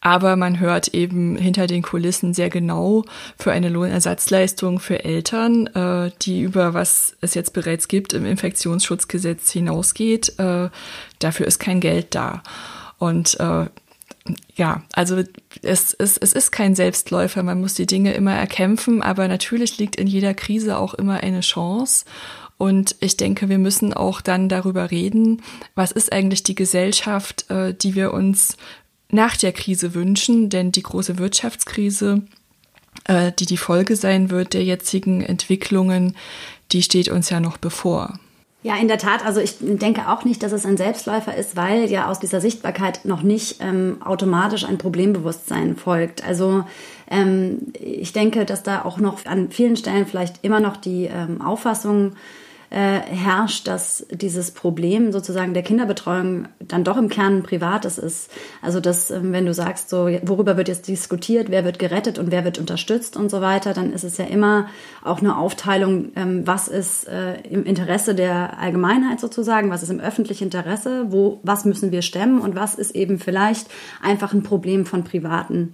Aber 0.00 0.36
man 0.36 0.60
hört 0.60 0.88
eben 0.88 1.36
hinter 1.36 1.66
den 1.66 1.82
Kulissen 1.82 2.32
sehr 2.32 2.50
genau 2.50 3.04
für 3.36 3.50
eine 3.50 3.68
Lohnersatzleistung 3.68 4.78
für 4.78 5.04
Eltern, 5.04 5.66
äh, 5.68 6.12
die 6.22 6.40
über 6.42 6.72
was 6.72 7.16
es 7.20 7.34
jetzt 7.34 7.52
bereits 7.52 7.88
gibt 7.88 8.12
im 8.12 8.24
Infektionsschutzgesetz 8.24 9.50
hinausgeht. 9.50 10.38
Äh, 10.38 10.70
dafür 11.18 11.46
ist 11.46 11.58
kein 11.58 11.80
Geld 11.80 12.14
da. 12.14 12.42
Und 12.98 13.38
äh, 13.40 13.66
ja, 14.54 14.82
also 14.92 15.22
es, 15.62 15.94
es, 15.94 16.16
es 16.16 16.32
ist 16.32 16.50
kein 16.50 16.74
Selbstläufer, 16.74 17.42
man 17.42 17.60
muss 17.60 17.74
die 17.74 17.86
Dinge 17.86 18.14
immer 18.14 18.34
erkämpfen, 18.34 19.02
aber 19.02 19.28
natürlich 19.28 19.78
liegt 19.78 19.96
in 19.96 20.06
jeder 20.06 20.34
Krise 20.34 20.78
auch 20.78 20.94
immer 20.94 21.20
eine 21.20 21.40
Chance. 21.40 22.04
Und 22.58 22.96
ich 23.00 23.16
denke, 23.16 23.48
wir 23.48 23.58
müssen 23.58 23.92
auch 23.92 24.20
dann 24.20 24.48
darüber 24.48 24.90
reden, 24.90 25.42
was 25.76 25.92
ist 25.92 26.12
eigentlich 26.12 26.42
die 26.42 26.56
Gesellschaft, 26.56 27.48
äh, 27.50 27.72
die 27.72 27.94
wir 27.94 28.12
uns 28.12 28.56
nach 29.10 29.36
der 29.36 29.52
Krise 29.52 29.94
wünschen, 29.94 30.50
denn 30.50 30.72
die 30.72 30.82
große 30.82 31.18
Wirtschaftskrise, 31.18 32.22
äh, 33.04 33.32
die 33.38 33.46
die 33.46 33.56
Folge 33.56 33.96
sein 33.96 34.30
wird 34.30 34.54
der 34.54 34.64
jetzigen 34.64 35.22
Entwicklungen, 35.22 36.16
die 36.72 36.82
steht 36.82 37.08
uns 37.08 37.30
ja 37.30 37.40
noch 37.40 37.56
bevor. 37.56 38.18
Ja, 38.62 38.76
in 38.76 38.88
der 38.88 38.98
Tat. 38.98 39.24
Also 39.24 39.40
ich 39.40 39.56
denke 39.60 40.08
auch 40.08 40.24
nicht, 40.24 40.42
dass 40.42 40.50
es 40.50 40.66
ein 40.66 40.76
Selbstläufer 40.76 41.34
ist, 41.34 41.54
weil 41.54 41.88
ja 41.90 42.10
aus 42.10 42.18
dieser 42.18 42.40
Sichtbarkeit 42.40 43.04
noch 43.04 43.22
nicht 43.22 43.58
ähm, 43.60 43.98
automatisch 44.04 44.64
ein 44.64 44.78
Problembewusstsein 44.78 45.76
folgt. 45.76 46.26
Also 46.26 46.64
ähm, 47.08 47.72
ich 47.78 48.12
denke, 48.12 48.44
dass 48.44 48.64
da 48.64 48.84
auch 48.84 48.98
noch 48.98 49.24
an 49.26 49.50
vielen 49.50 49.76
Stellen 49.76 50.06
vielleicht 50.06 50.44
immer 50.44 50.58
noch 50.58 50.76
die 50.76 51.04
ähm, 51.04 51.40
Auffassung 51.40 52.14
äh, 52.70 53.00
herrscht, 53.00 53.66
dass 53.66 54.06
dieses 54.10 54.50
Problem 54.50 55.10
sozusagen 55.12 55.54
der 55.54 55.62
Kinderbetreuung 55.62 56.48
dann 56.60 56.84
doch 56.84 56.96
im 56.96 57.08
Kern 57.08 57.38
ein 57.38 57.42
privates 57.42 57.98
ist. 57.98 58.30
Also 58.60 58.80
dass, 58.80 59.10
ähm, 59.10 59.32
wenn 59.32 59.46
du 59.46 59.54
sagst, 59.54 59.88
so 59.88 60.08
worüber 60.22 60.56
wird 60.56 60.68
jetzt 60.68 60.86
diskutiert, 60.86 61.50
wer 61.50 61.64
wird 61.64 61.78
gerettet 61.78 62.18
und 62.18 62.30
wer 62.30 62.44
wird 62.44 62.58
unterstützt 62.58 63.16
und 63.16 63.30
so 63.30 63.40
weiter, 63.40 63.72
dann 63.72 63.92
ist 63.92 64.04
es 64.04 64.18
ja 64.18 64.26
immer 64.26 64.68
auch 65.02 65.20
eine 65.20 65.38
Aufteilung, 65.38 66.12
ähm, 66.14 66.46
was 66.46 66.68
ist 66.68 67.08
äh, 67.08 67.40
im 67.48 67.64
Interesse 67.64 68.14
der 68.14 68.58
Allgemeinheit 68.58 69.20
sozusagen, 69.20 69.70
was 69.70 69.82
ist 69.82 69.90
im 69.90 70.00
öffentlichen 70.00 70.44
Interesse, 70.44 71.06
wo, 71.08 71.40
was 71.42 71.64
müssen 71.64 71.90
wir 71.90 72.02
stemmen 72.02 72.40
und 72.40 72.54
was 72.54 72.74
ist 72.74 72.94
eben 72.94 73.18
vielleicht 73.18 73.68
einfach 74.02 74.32
ein 74.32 74.42
Problem 74.42 74.84
von 74.84 75.04
Privaten. 75.04 75.72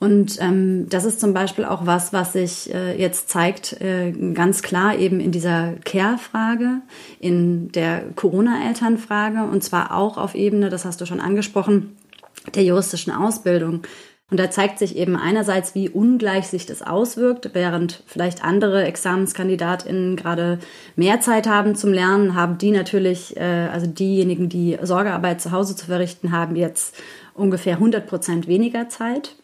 Und 0.00 0.40
ähm, 0.40 0.88
das 0.88 1.04
ist 1.04 1.18
zum 1.18 1.34
Beispiel 1.34 1.64
auch 1.64 1.84
was, 1.84 2.12
was 2.12 2.32
sich 2.32 2.72
äh, 2.72 2.96
jetzt 3.00 3.30
zeigt, 3.30 3.80
äh, 3.80 4.12
ganz 4.32 4.62
klar 4.62 4.96
eben 4.96 5.18
in 5.18 5.32
dieser 5.32 5.74
Care-Frage, 5.84 6.82
in 7.18 7.72
der 7.72 8.04
Corona-Eltern-Frage 8.14 9.42
und 9.42 9.64
zwar 9.64 9.96
auch 9.96 10.16
auf 10.16 10.36
Ebene, 10.36 10.68
das 10.68 10.84
hast 10.84 11.00
du 11.00 11.06
schon 11.06 11.20
angesprochen, 11.20 11.96
der 12.54 12.62
juristischen 12.62 13.12
Ausbildung. 13.12 13.82
Und 14.30 14.38
da 14.38 14.50
zeigt 14.50 14.78
sich 14.78 14.94
eben 14.96 15.16
einerseits, 15.16 15.74
wie 15.74 15.88
ungleich 15.88 16.48
sich 16.48 16.66
das 16.66 16.82
auswirkt, 16.82 17.50
während 17.54 18.02
vielleicht 18.06 18.44
andere 18.44 18.84
ExamenskandidatInnen 18.84 20.16
gerade 20.16 20.58
mehr 20.96 21.20
Zeit 21.20 21.48
haben 21.48 21.74
zum 21.74 21.94
Lernen, 21.94 22.34
haben 22.34 22.58
die 22.58 22.70
natürlich, 22.70 23.36
äh, 23.38 23.68
also 23.72 23.86
diejenigen, 23.86 24.50
die 24.50 24.78
Sorgearbeit 24.82 25.40
zu 25.40 25.50
Hause 25.50 25.74
zu 25.74 25.86
verrichten 25.86 26.30
haben, 26.30 26.56
jetzt 26.56 26.94
ungefähr 27.34 27.74
100 27.74 28.06
Prozent 28.06 28.46
weniger 28.46 28.90
Zeit. 28.90 29.34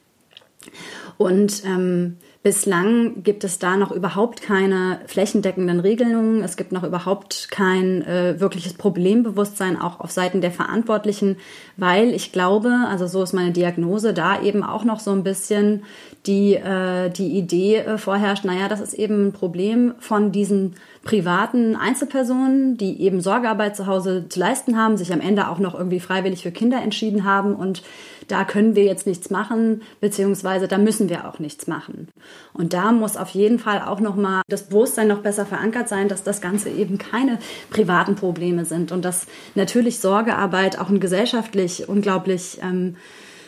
Und 1.17 1.65
ähm, 1.65 2.17
bislang 2.45 3.23
gibt 3.23 3.43
es 3.43 3.59
da 3.59 3.77
noch 3.77 3.91
überhaupt 3.91 4.43
keine 4.43 5.01
flächendeckenden 5.07 5.81
Regelungen. 5.81 6.43
Es 6.43 6.59
gibt 6.59 6.73
noch 6.73 6.83
überhaupt 6.83 7.49
kein 7.51 8.03
äh, 8.03 8.39
wirkliches 8.39 8.75
Problembewusstsein 8.75 9.81
auch 9.81 10.01
auf 10.01 10.11
Seiten 10.11 10.43
der 10.43 10.51
Verantwortlichen, 10.51 11.37
weil 11.79 12.13
ich 12.13 12.33
glaube, 12.33 12.71
also 12.89 13.07
so 13.07 13.23
ist 13.23 13.33
meine 13.33 13.53
Diagnose, 13.53 14.13
da 14.13 14.43
eben 14.43 14.63
auch 14.63 14.85
noch 14.85 15.01
so 15.01 15.13
ein 15.13 15.25
bisschen 15.25 15.85
die, 16.27 16.55
äh, 16.55 17.09
die 17.09 17.39
Idee 17.39 17.77
äh, 17.77 17.99
vorherrscht, 17.99 18.45
naja, 18.45 18.69
das 18.69 18.81
ist 18.81 18.93
eben 18.93 19.29
ein 19.29 19.33
Problem 19.33 19.95
von 19.99 20.31
diesen 20.31 20.75
privaten 21.03 21.77
Einzelpersonen, 21.77 22.77
die 22.77 23.01
eben 23.03 23.21
Sorgearbeit 23.21 23.77
zu 23.77 23.87
Hause 23.87 24.27
zu 24.29 24.41
leisten 24.41 24.77
haben, 24.77 24.97
sich 24.97 25.13
am 25.13 25.21
Ende 25.21 25.49
auch 25.49 25.59
noch 25.59 25.75
irgendwie 25.75 26.01
freiwillig 26.01 26.43
für 26.43 26.53
Kinder 26.53 26.83
entschieden 26.83 27.25
haben 27.25 27.55
und 27.55 27.83
da 28.29 28.45
können 28.45 28.75
wir 28.75 28.85
jetzt 28.85 29.07
nichts 29.07 29.31
machen, 29.31 29.83
beziehungsweise 30.01 30.69
da 30.69 30.79
müssen 30.79 31.09
wir 31.09 31.29
auch 31.29 31.39
nichts 31.39 31.67
machen. 31.67 32.09
Und 32.53 32.73
da 32.73 32.93
muss 32.93 33.17
auf 33.17 33.31
jeden 33.31 33.59
Fall 33.59 33.83
auch 33.83 34.01
nochmal 34.01 34.43
das 34.49 34.65
Bewusstsein 34.65 35.09
noch 35.09 35.21
besser 35.21 35.47
verankert 35.47 35.89
sein, 35.89 36.09
dass 36.09 36.23
das 36.23 36.41
Ganze 36.41 36.71
eben 36.71 36.99
keine 36.99 37.39
privaten 37.71 38.15
Probleme 38.15 38.65
sind 38.65 38.93
und 38.93 39.05
dass 39.05 39.27
natürlich 39.55 40.01
Sorgearbeit 40.01 40.79
auch 40.79 40.89
ein 40.89 41.01
gesellschaftlich 41.01 41.89
unglaublich 41.89 42.59
ähm, 42.63 42.97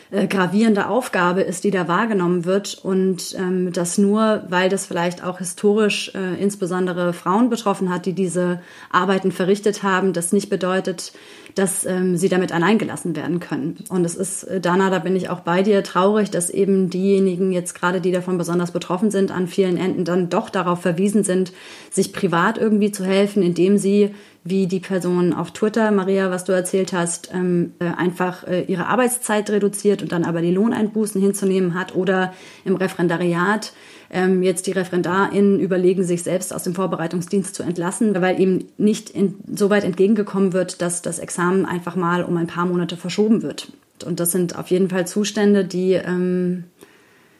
äh, 0.09 0.27
gravierende 0.27 0.87
Aufgabe 0.87 1.41
ist, 1.41 1.65
die 1.65 1.71
da 1.71 1.89
wahrgenommen 1.89 2.45
wird 2.45 2.79
und 2.81 3.35
ähm, 3.37 3.73
das 3.73 3.97
nur, 3.97 4.43
weil 4.47 4.69
das 4.69 4.85
vielleicht 4.85 5.21
auch 5.21 5.39
historisch 5.39 6.13
äh, 6.15 6.41
insbesondere 6.41 7.11
Frauen 7.11 7.49
betroffen 7.49 7.89
hat, 7.89 8.05
die 8.05 8.13
diese 8.13 8.61
Arbeiten 8.89 9.33
verrichtet 9.33 9.83
haben, 9.83 10.13
das 10.13 10.31
nicht 10.31 10.49
bedeutet, 10.49 11.11
dass 11.57 11.85
ähm, 11.85 12.17
sie 12.17 12.29
damit 12.29 12.51
alleingelassen 12.51 13.15
werden 13.15 13.39
können. 13.39 13.83
Und 13.89 14.05
es 14.05 14.15
ist, 14.15 14.43
äh, 14.43 14.59
Dana, 14.59 14.89
da 14.89 14.99
bin 14.99 15.15
ich 15.15 15.29
auch 15.29 15.39
bei 15.39 15.63
dir 15.63 15.83
traurig, 15.83 16.29
dass 16.29 16.49
eben 16.49 16.89
diejenigen 16.89 17.51
jetzt 17.51 17.73
gerade, 17.73 18.01
die 18.01 18.11
davon 18.11 18.37
besonders 18.37 18.71
betroffen 18.71 19.11
sind, 19.11 19.31
an 19.31 19.47
vielen 19.47 19.77
Enden 19.77 20.05
dann 20.05 20.29
doch 20.29 20.49
darauf 20.49 20.81
verwiesen 20.81 21.23
sind, 21.23 21.53
sich 21.91 22.13
privat 22.13 22.57
irgendwie 22.57 22.91
zu 22.91 23.03
helfen, 23.03 23.41
indem 23.41 23.77
sie 23.77 24.13
wie 24.43 24.67
die 24.67 24.79
Person 24.79 25.33
auf 25.33 25.51
Twitter, 25.51 25.91
Maria, 25.91 26.29
was 26.31 26.45
du 26.45 26.53
erzählt 26.53 26.93
hast, 26.93 27.31
ähm, 27.33 27.73
äh, 27.79 27.85
einfach 27.85 28.47
äh, 28.47 28.61
ihre 28.61 28.87
Arbeitszeit 28.87 29.49
reduziert 29.49 30.01
und 30.01 30.11
dann 30.11 30.23
aber 30.23 30.41
die 30.41 30.51
Lohneinbußen 30.51 31.19
hinzunehmen 31.19 31.73
hat 31.73 31.95
oder 31.95 32.33
im 32.63 32.75
Referendariat 32.75 33.73
ähm, 34.09 34.43
jetzt 34.43 34.67
die 34.67 34.71
ReferendarInnen 34.71 35.59
überlegen, 35.59 36.03
sich 36.03 36.23
selbst 36.23 36.53
aus 36.53 36.63
dem 36.63 36.75
Vorbereitungsdienst 36.75 37.53
zu 37.53 37.63
entlassen, 37.63 38.19
weil 38.21 38.39
ihm 38.39 38.65
nicht 38.77 39.09
in, 39.09 39.35
so 39.53 39.69
weit 39.69 39.83
entgegengekommen 39.83 40.53
wird, 40.53 40.81
dass 40.81 41.01
das 41.01 41.19
Examen 41.19 41.65
einfach 41.65 41.95
mal 41.95 42.23
um 42.23 42.37
ein 42.37 42.47
paar 42.47 42.65
Monate 42.65 42.97
verschoben 42.97 43.41
wird. 43.41 43.71
Und 44.05 44.19
das 44.19 44.31
sind 44.31 44.57
auf 44.57 44.67
jeden 44.67 44.89
Fall 44.89 45.07
Zustände, 45.07 45.65
die 45.65 45.93
ähm, 45.93 46.65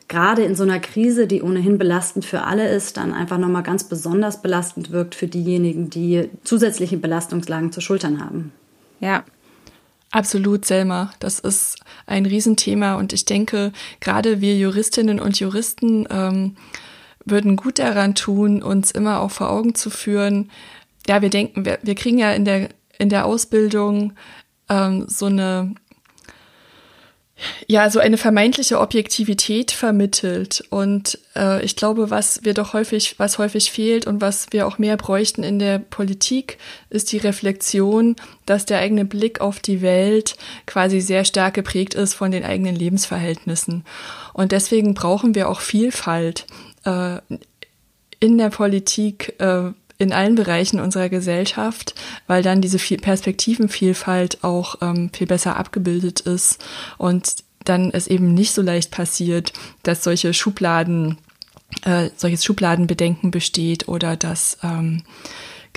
gerade 0.08 0.44
in 0.44 0.56
so 0.56 0.64
einer 0.64 0.80
Krise, 0.80 1.28
die 1.28 1.42
ohnehin 1.42 1.78
belastend 1.78 2.26
für 2.26 2.44
alle 2.44 2.70
ist, 2.70 2.98
dann 2.98 3.14
einfach 3.14 3.38
nochmal 3.38 3.64
ganz 3.64 3.84
besonders 3.84 4.42
belastend 4.42 4.92
wirkt 4.92 5.16
für 5.16 5.28
diejenigen, 5.28 5.90
die 5.90 6.30
zusätzliche 6.44 6.98
Belastungslagen 6.98 7.72
zu 7.72 7.82
schultern 7.82 8.24
haben. 8.24 8.52
Ja. 9.00 9.24
Absolut, 10.12 10.66
Selma. 10.66 11.12
Das 11.20 11.40
ist 11.40 11.80
ein 12.06 12.26
Riesenthema 12.26 12.96
und 12.96 13.12
ich 13.12 13.26
denke, 13.26 13.74
gerade 14.00 14.40
wir 14.40 14.58
Juristinnen 14.58 15.20
und 15.20 15.40
Juristen 15.40 16.08
ähm, 16.10 16.56
würden 17.26 17.58
gut 17.58 17.80
daran 17.80 18.16
tun, 18.16 18.64
uns 18.64 18.92
immer 18.92 19.20
auch 19.20 19.32
vor 19.32 19.50
Augen 19.50 19.76
zu 19.76 19.90
führen. 19.90 20.50
Ja, 21.08 21.22
wir 21.22 21.30
denken, 21.30 21.66
wir, 21.66 21.80
wir 21.84 21.96
kriegen 21.96 22.18
ja 22.18 22.32
in 22.32 22.46
der, 22.46 22.70
in 23.00 23.10
der 23.10 23.26
Ausbildung 23.26 24.14
ähm, 24.70 25.06
so 25.08 25.26
eine 25.26 25.76
ja, 27.68 27.90
so 27.90 28.00
eine 28.00 28.18
vermeintliche 28.18 28.80
Objektivität 28.80 29.72
vermittelt. 29.72 30.64
Und 30.70 31.20
äh, 31.36 31.64
ich 31.64 31.76
glaube, 31.76 32.10
was 32.10 32.44
wir 32.44 32.54
doch 32.54 32.74
häufig, 32.74 33.20
was 33.20 33.38
häufig 33.38 33.72
fehlt 33.72 34.08
und 34.08 34.22
was 34.22 34.48
wir 34.52 34.68
auch 34.68 34.78
mehr 34.78 34.98
bräuchten 34.98 35.44
in 35.44 35.60
der 35.60 35.80
Politik, 35.80 36.58
ist 36.90 37.12
die 37.12 37.18
Reflexion, 37.18 38.16
dass 38.46 38.66
der 38.66 38.80
eigene 38.80 39.06
Blick 39.06 39.42
auf 39.42 39.60
die 39.60 39.82
Welt 39.82 40.36
quasi 40.66 41.02
sehr 41.02 41.26
stark 41.26 41.54
geprägt 41.54 41.94
ist 41.94 42.14
von 42.14 42.32
den 42.32 42.44
eigenen 42.44 42.76
Lebensverhältnissen. 42.76 43.86
Und 44.34 44.52
deswegen 44.52 44.94
brauchen 44.94 45.36
wir 45.36 45.50
auch 45.50 45.62
Vielfalt 45.62 46.46
äh, 46.86 47.18
in 48.20 48.38
der 48.38 48.50
Politik. 48.50 49.36
Äh, 49.40 49.72
in 49.98 50.14
allen 50.14 50.36
Bereichen 50.36 50.80
unserer 50.80 51.10
Gesellschaft, 51.10 51.96
weil 52.28 52.44
dann 52.44 52.62
diese 52.62 52.78
Perspektivenvielfalt 52.78 54.44
auch 54.44 54.76
ähm, 54.82 55.10
viel 55.14 55.28
besser 55.28 55.58
abgebildet 55.58 56.22
ist 56.22 56.64
und 56.98 57.44
dann 57.64 57.92
es 57.92 58.08
eben 58.08 58.34
nicht 58.34 58.54
so 58.54 58.62
leicht 58.62 58.92
passiert, 58.92 59.54
dass 59.84 60.04
solche 60.04 60.34
Schubladen, 60.34 61.18
äh, 61.84 62.10
solches 62.16 62.46
Schubladenbedenken 62.46 63.32
besteht 63.32 63.88
oder 63.88 64.16
dass 64.16 64.58
ähm, 64.64 65.04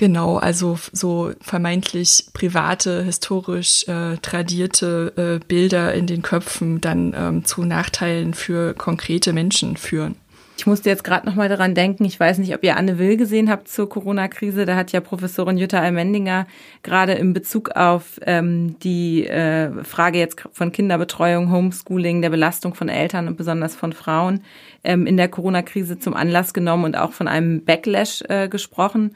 Genau, 0.01 0.37
also 0.37 0.79
so 0.91 1.31
vermeintlich 1.41 2.25
private, 2.33 3.03
historisch 3.03 3.87
äh, 3.87 4.17
tradierte 4.17 5.13
äh, 5.15 5.45
Bilder 5.45 5.93
in 5.93 6.07
den 6.07 6.23
Köpfen 6.23 6.81
dann 6.81 7.13
ähm, 7.15 7.45
zu 7.45 7.65
Nachteilen 7.65 8.33
für 8.33 8.73
konkrete 8.73 9.31
Menschen 9.31 9.77
führen. 9.77 10.15
Ich 10.61 10.67
musste 10.67 10.91
jetzt 10.91 11.03
gerade 11.03 11.25
noch 11.25 11.33
mal 11.33 11.49
daran 11.49 11.73
denken, 11.73 12.05
ich 12.05 12.19
weiß 12.19 12.37
nicht, 12.37 12.53
ob 12.53 12.63
ihr 12.63 12.77
Anne 12.77 12.99
Will 12.99 13.17
gesehen 13.17 13.49
habt 13.49 13.67
zur 13.67 13.89
Corona-Krise. 13.89 14.67
Da 14.67 14.75
hat 14.75 14.91
ja 14.91 15.01
Professorin 15.01 15.57
Jutta 15.57 15.79
Almendinger 15.79 16.45
gerade 16.83 17.13
in 17.13 17.33
Bezug 17.33 17.71
auf 17.71 18.19
ähm, 18.27 18.77
die 18.77 19.25
äh, 19.25 19.83
Frage 19.83 20.19
jetzt 20.19 20.43
von 20.53 20.71
Kinderbetreuung, 20.71 21.51
Homeschooling, 21.51 22.21
der 22.21 22.29
Belastung 22.29 22.75
von 22.75 22.89
Eltern 22.89 23.27
und 23.27 23.37
besonders 23.37 23.75
von 23.75 23.91
Frauen 23.91 24.43
ähm, 24.83 25.07
in 25.07 25.17
der 25.17 25.29
Corona-Krise 25.29 25.97
zum 25.97 26.13
Anlass 26.13 26.53
genommen 26.53 26.83
und 26.83 26.95
auch 26.95 27.13
von 27.13 27.27
einem 27.27 27.65
Backlash 27.65 28.21
äh, 28.29 28.47
gesprochen. 28.47 29.15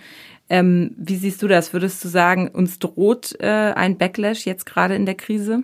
Ähm, 0.50 0.96
wie 0.98 1.16
siehst 1.16 1.44
du 1.44 1.48
das? 1.48 1.74
Würdest 1.74 2.04
du 2.04 2.08
sagen, 2.08 2.48
uns 2.48 2.80
droht 2.80 3.40
äh, 3.40 3.46
ein 3.46 4.00
Backlash 4.00 4.48
jetzt 4.48 4.66
gerade 4.66 4.96
in 4.96 5.06
der 5.06 5.14
Krise? 5.14 5.62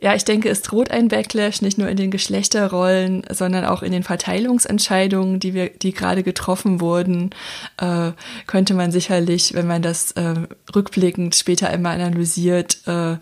Ja, 0.00 0.14
ich 0.14 0.24
denke, 0.24 0.48
es 0.48 0.62
droht 0.62 0.90
ein 0.90 1.08
Backlash 1.08 1.62
nicht 1.62 1.78
nur 1.78 1.88
in 1.88 1.96
den 1.96 2.10
Geschlechterrollen, 2.10 3.22
sondern 3.30 3.64
auch 3.64 3.82
in 3.82 3.92
den 3.92 4.02
Verteilungsentscheidungen, 4.02 5.38
die 5.38 5.54
wir, 5.54 5.70
die 5.70 5.92
gerade 5.92 6.22
getroffen 6.22 6.80
wurden, 6.80 7.30
äh, 7.78 8.10
könnte 8.46 8.74
man 8.74 8.90
sicherlich, 8.90 9.54
wenn 9.54 9.66
man 9.66 9.82
das 9.82 10.10
äh, 10.12 10.34
rückblickend 10.74 11.36
später 11.36 11.68
einmal 11.68 12.00
analysiert, 12.00 12.86
äh, 12.86 13.16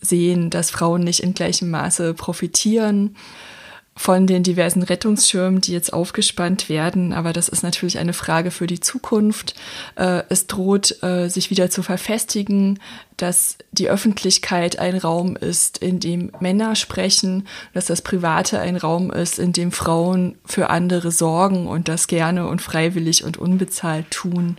sehen, 0.00 0.50
dass 0.50 0.70
Frauen 0.70 1.02
nicht 1.02 1.20
in 1.20 1.34
gleichem 1.34 1.70
Maße 1.70 2.14
profitieren 2.14 3.16
von 3.98 4.28
den 4.28 4.44
diversen 4.44 4.84
Rettungsschirmen, 4.84 5.60
die 5.60 5.72
jetzt 5.72 5.92
aufgespannt 5.92 6.68
werden. 6.68 7.12
Aber 7.12 7.32
das 7.32 7.48
ist 7.48 7.64
natürlich 7.64 7.98
eine 7.98 8.12
Frage 8.12 8.52
für 8.52 8.68
die 8.68 8.78
Zukunft. 8.78 9.56
Äh, 9.96 10.22
es 10.28 10.46
droht 10.46 11.02
äh, 11.02 11.28
sich 11.28 11.50
wieder 11.50 11.68
zu 11.68 11.82
verfestigen, 11.82 12.78
dass 13.16 13.58
die 13.72 13.90
Öffentlichkeit 13.90 14.78
ein 14.78 14.96
Raum 14.96 15.36
ist, 15.36 15.78
in 15.78 15.98
dem 15.98 16.30
Männer 16.38 16.76
sprechen, 16.76 17.48
dass 17.74 17.86
das 17.86 18.00
Private 18.00 18.60
ein 18.60 18.76
Raum 18.76 19.10
ist, 19.10 19.40
in 19.40 19.52
dem 19.52 19.72
Frauen 19.72 20.38
für 20.44 20.70
andere 20.70 21.10
sorgen 21.10 21.66
und 21.66 21.88
das 21.88 22.06
gerne 22.06 22.46
und 22.46 22.62
freiwillig 22.62 23.24
und 23.24 23.36
unbezahlt 23.36 24.12
tun. 24.12 24.58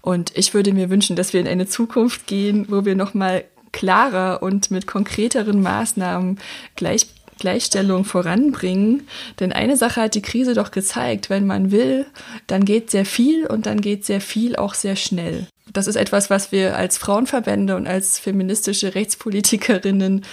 Und 0.00 0.32
ich 0.34 0.54
würde 0.54 0.72
mir 0.72 0.88
wünschen, 0.88 1.16
dass 1.16 1.34
wir 1.34 1.40
in 1.40 1.48
eine 1.48 1.66
Zukunft 1.66 2.26
gehen, 2.26 2.64
wo 2.70 2.86
wir 2.86 2.96
nochmal 2.96 3.44
klarer 3.72 4.42
und 4.42 4.70
mit 4.70 4.86
konkreteren 4.86 5.62
Maßnahmen 5.62 6.38
gleich 6.76 7.06
Gleichstellung 7.40 8.04
voranbringen. 8.04 9.08
Denn 9.40 9.52
eine 9.52 9.76
Sache 9.76 10.02
hat 10.02 10.14
die 10.14 10.22
Krise 10.22 10.54
doch 10.54 10.70
gezeigt, 10.70 11.28
wenn 11.28 11.46
man 11.46 11.72
will, 11.72 12.06
dann 12.46 12.64
geht 12.64 12.90
sehr 12.90 13.04
viel 13.04 13.46
und 13.46 13.66
dann 13.66 13.80
geht 13.80 14.04
sehr 14.04 14.20
viel 14.20 14.54
auch 14.54 14.74
sehr 14.74 14.94
schnell. 14.94 15.48
das 15.72 15.86
ist 15.86 15.96
etwas, 15.96 16.30
was 16.30 16.52
wir 16.52 16.76
als 16.76 16.98
Frauenverbände 16.98 17.76
und 17.76 17.86
als 17.86 18.18
feministische 18.18 18.94
Rechtspolitikerinnen 18.94 20.24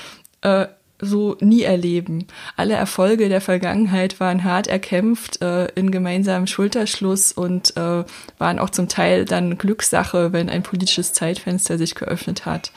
äh, 0.42 0.68
so 1.00 1.38
nie 1.40 1.62
erleben. 1.62 2.26
Alle 2.56 2.74
Erfolge 2.74 3.30
der 3.30 3.42
Vergangenheit 3.42 4.20
waren 4.20 4.44
hart 4.44 4.68
erkämpft 4.68 5.42
äh, 5.42 5.66
in 5.76 5.92
gemeinsamem 5.92 6.48
Schulterschluss 6.48 7.32
und 7.32 7.78
äh, 7.78 8.04
waren 8.38 8.60
auch 8.60 8.72
zum 8.72 8.90
Teil 8.90 9.26
dann 9.26 9.58
Glückssache, 9.58 10.34
wenn 10.34 10.50
ein 10.50 10.64
politisches 10.64 11.14
Zeitfenster 11.14 11.78
sich 11.78 11.96
geöffnet 11.96 12.46
hat. 12.46 12.72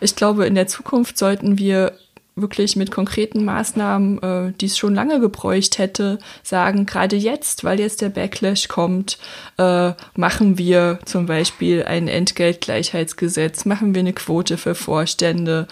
Ich 0.00 0.16
glaube, 0.16 0.46
in 0.46 0.54
der 0.54 0.66
Zukunft 0.66 1.16
sollten 1.16 1.58
wir 1.58 1.92
wirklich 2.40 2.76
mit 2.76 2.90
konkreten 2.90 3.44
Maßnahmen, 3.44 4.22
äh, 4.22 4.52
die 4.60 4.66
es 4.66 4.78
schon 4.78 4.94
lange 4.94 5.20
gebräucht 5.20 5.78
hätte, 5.78 6.18
sagen, 6.42 6.86
gerade 6.86 7.16
jetzt, 7.16 7.64
weil 7.64 7.80
jetzt 7.80 8.00
der 8.00 8.10
Backlash 8.10 8.68
kommt, 8.68 9.18
äh, 9.58 9.92
machen 10.16 10.58
wir 10.58 10.98
zum 11.04 11.26
Beispiel 11.26 11.84
ein 11.84 12.08
Entgeltgleichheitsgesetz, 12.08 13.64
machen 13.64 13.94
wir 13.94 14.00
eine 14.00 14.12
Quote 14.12 14.58
für 14.58 14.74
Vorstände, 14.74 15.68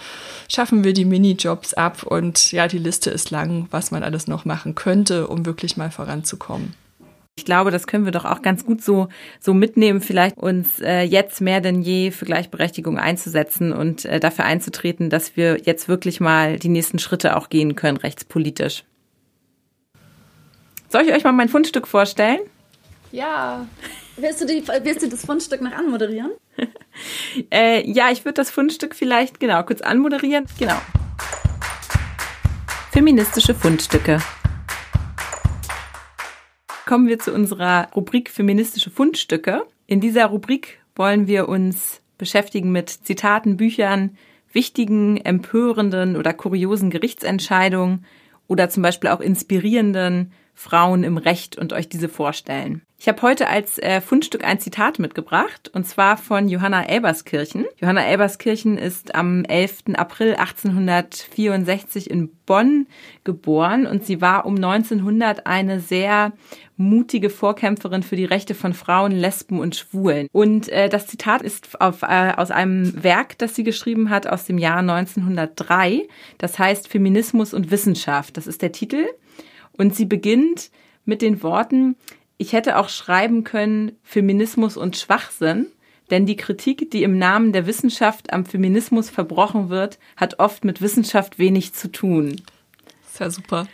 schaffen 0.47 0.83
wir 0.83 0.93
die 0.93 1.05
Minijobs 1.05 1.73
ab 1.73 2.03
und 2.03 2.51
ja, 2.51 2.67
die 2.67 2.79
Liste 2.79 3.09
ist 3.09 3.31
lang, 3.31 3.67
was 3.71 3.91
man 3.91 4.03
alles 4.03 4.27
noch 4.27 4.45
machen 4.45 4.75
könnte, 4.75 5.27
um 5.27 5.45
wirklich 5.45 5.77
mal 5.77 5.91
voranzukommen. 5.91 6.78
Ich 7.39 7.45
glaube, 7.45 7.71
das 7.71 7.87
können 7.87 8.03
wir 8.03 8.11
doch 8.11 8.25
auch 8.25 8.41
ganz 8.41 8.65
gut 8.65 8.83
so, 8.83 9.07
so 9.39 9.53
mitnehmen, 9.53 10.01
vielleicht 10.01 10.37
uns 10.37 10.81
äh, 10.81 11.03
jetzt 11.03 11.39
mehr 11.39 11.61
denn 11.61 11.81
je 11.81 12.11
für 12.11 12.25
Gleichberechtigung 12.25 12.99
einzusetzen 12.99 13.71
und 13.71 14.03
äh, 14.03 14.19
dafür 14.19 14.43
einzutreten, 14.43 15.09
dass 15.09 15.37
wir 15.37 15.61
jetzt 15.63 15.87
wirklich 15.87 16.19
mal 16.19 16.59
die 16.59 16.67
nächsten 16.67 16.99
Schritte 16.99 17.37
auch 17.37 17.47
gehen 17.47 17.77
können, 17.77 17.95
rechtspolitisch. 17.95 18.83
Soll 20.89 21.03
ich 21.03 21.13
euch 21.13 21.23
mal 21.23 21.31
mein 21.31 21.47
Fundstück 21.47 21.87
vorstellen? 21.87 22.39
Ja. 23.13 23.65
Willst 24.17 24.41
du, 24.41 24.45
die, 24.45 24.61
willst 24.83 25.01
du 25.01 25.07
das 25.07 25.25
Fundstück 25.25 25.61
noch 25.61 25.71
anmoderieren? 25.71 26.31
äh, 27.53 27.89
ja, 27.89 28.11
ich 28.11 28.25
würde 28.25 28.33
das 28.33 28.51
Fundstück 28.51 28.95
vielleicht 28.95 29.39
genau 29.39 29.63
kurz 29.63 29.79
anmoderieren. 29.79 30.45
Genau. 30.59 30.75
Feministische 32.91 33.55
Fundstücke 33.55 34.19
kommen 36.89 37.07
wir 37.07 37.19
zu 37.19 37.31
unserer 37.31 37.87
Rubrik 37.95 38.31
Feministische 38.31 38.89
Fundstücke. 38.89 39.63
In 39.85 40.01
dieser 40.01 40.25
Rubrik 40.25 40.79
wollen 40.95 41.27
wir 41.27 41.47
uns 41.47 42.01
beschäftigen 42.17 42.71
mit 42.71 42.89
Zitaten, 42.89 43.57
Büchern, 43.57 44.17
wichtigen, 44.53 45.17
empörenden 45.17 46.17
oder 46.17 46.33
kuriosen 46.33 46.89
Gerichtsentscheidungen 46.89 48.05
oder 48.47 48.71
zum 48.71 48.81
Beispiel 48.81 49.11
auch 49.11 49.19
inspirierenden 49.19 50.31
Frauen 50.55 51.03
im 51.03 51.17
Recht 51.17 51.59
und 51.59 51.73
euch 51.73 51.87
diese 51.87 52.09
vorstellen. 52.09 52.81
Ich 52.97 53.07
habe 53.07 53.21
heute 53.21 53.47
als 53.47 53.77
äh, 53.77 54.01
Fundstück 54.01 54.43
ein 54.43 54.59
Zitat 54.59 54.99
mitgebracht, 54.99 55.71
und 55.73 55.87
zwar 55.87 56.17
von 56.17 56.49
Johanna 56.49 56.83
Elberskirchen. 56.83 57.65
Johanna 57.77 58.03
Elberskirchen 58.03 58.77
ist 58.77 59.15
am 59.15 59.45
11. 59.45 59.95
April 59.95 60.35
1864 60.35 62.09
in 62.09 62.29
Bonn 62.45 62.87
geboren 63.23 63.87
und 63.87 64.05
sie 64.05 64.19
war 64.19 64.45
um 64.45 64.55
1900 64.55 65.47
eine 65.47 65.79
sehr 65.79 66.33
mutige 66.79 67.29
Vorkämpferin 67.29 68.03
für 68.03 68.15
die 68.15 68.25
Rechte 68.25 68.55
von 68.55 68.73
Frauen, 68.73 69.11
Lesben 69.11 69.59
und 69.59 69.75
Schwulen. 69.75 70.27
Und 70.31 70.69
äh, 70.69 70.87
das 70.87 71.07
Zitat 71.07 71.41
ist 71.41 71.79
auf, 71.81 72.03
äh, 72.03 72.33
aus 72.35 72.51
einem 72.51 73.03
Werk, 73.03 73.37
das 73.37 73.53
sie 73.53 73.65
geschrieben 73.65 74.09
hat 74.09 74.27
aus 74.27 74.45
dem 74.45 74.57
Jahr 74.57 74.79
1903. 74.79 76.07
Das 76.37 76.57
heißt 76.57 76.87
Feminismus 76.87 77.53
und 77.53 77.69
Wissenschaft. 77.69 78.37
Das 78.37 78.47
ist 78.47 78.61
der 78.61 78.71
Titel. 78.71 79.05
Und 79.73 79.93
sie 79.93 80.05
beginnt 80.05 80.71
mit 81.03 81.21
den 81.21 81.43
Worten, 81.43 81.95
ich 82.37 82.53
hätte 82.53 82.77
auch 82.77 82.87
schreiben 82.87 83.43
können 83.43 83.91
Feminismus 84.01 84.77
und 84.77 84.95
Schwachsinn, 84.95 85.67
denn 86.09 86.25
die 86.25 86.37
Kritik, 86.37 86.89
die 86.91 87.03
im 87.03 87.17
Namen 87.17 87.51
der 87.51 87.67
Wissenschaft 87.67 88.31
am 88.31 88.45
Feminismus 88.45 89.09
verbrochen 89.09 89.69
wird, 89.69 89.99
hat 90.15 90.39
oft 90.39 90.63
mit 90.63 90.81
Wissenschaft 90.81 91.37
wenig 91.37 91.73
zu 91.73 91.91
tun. 91.91 92.41
Das 93.03 93.11
ist 93.11 93.19
ja 93.19 93.29
super. 93.29 93.67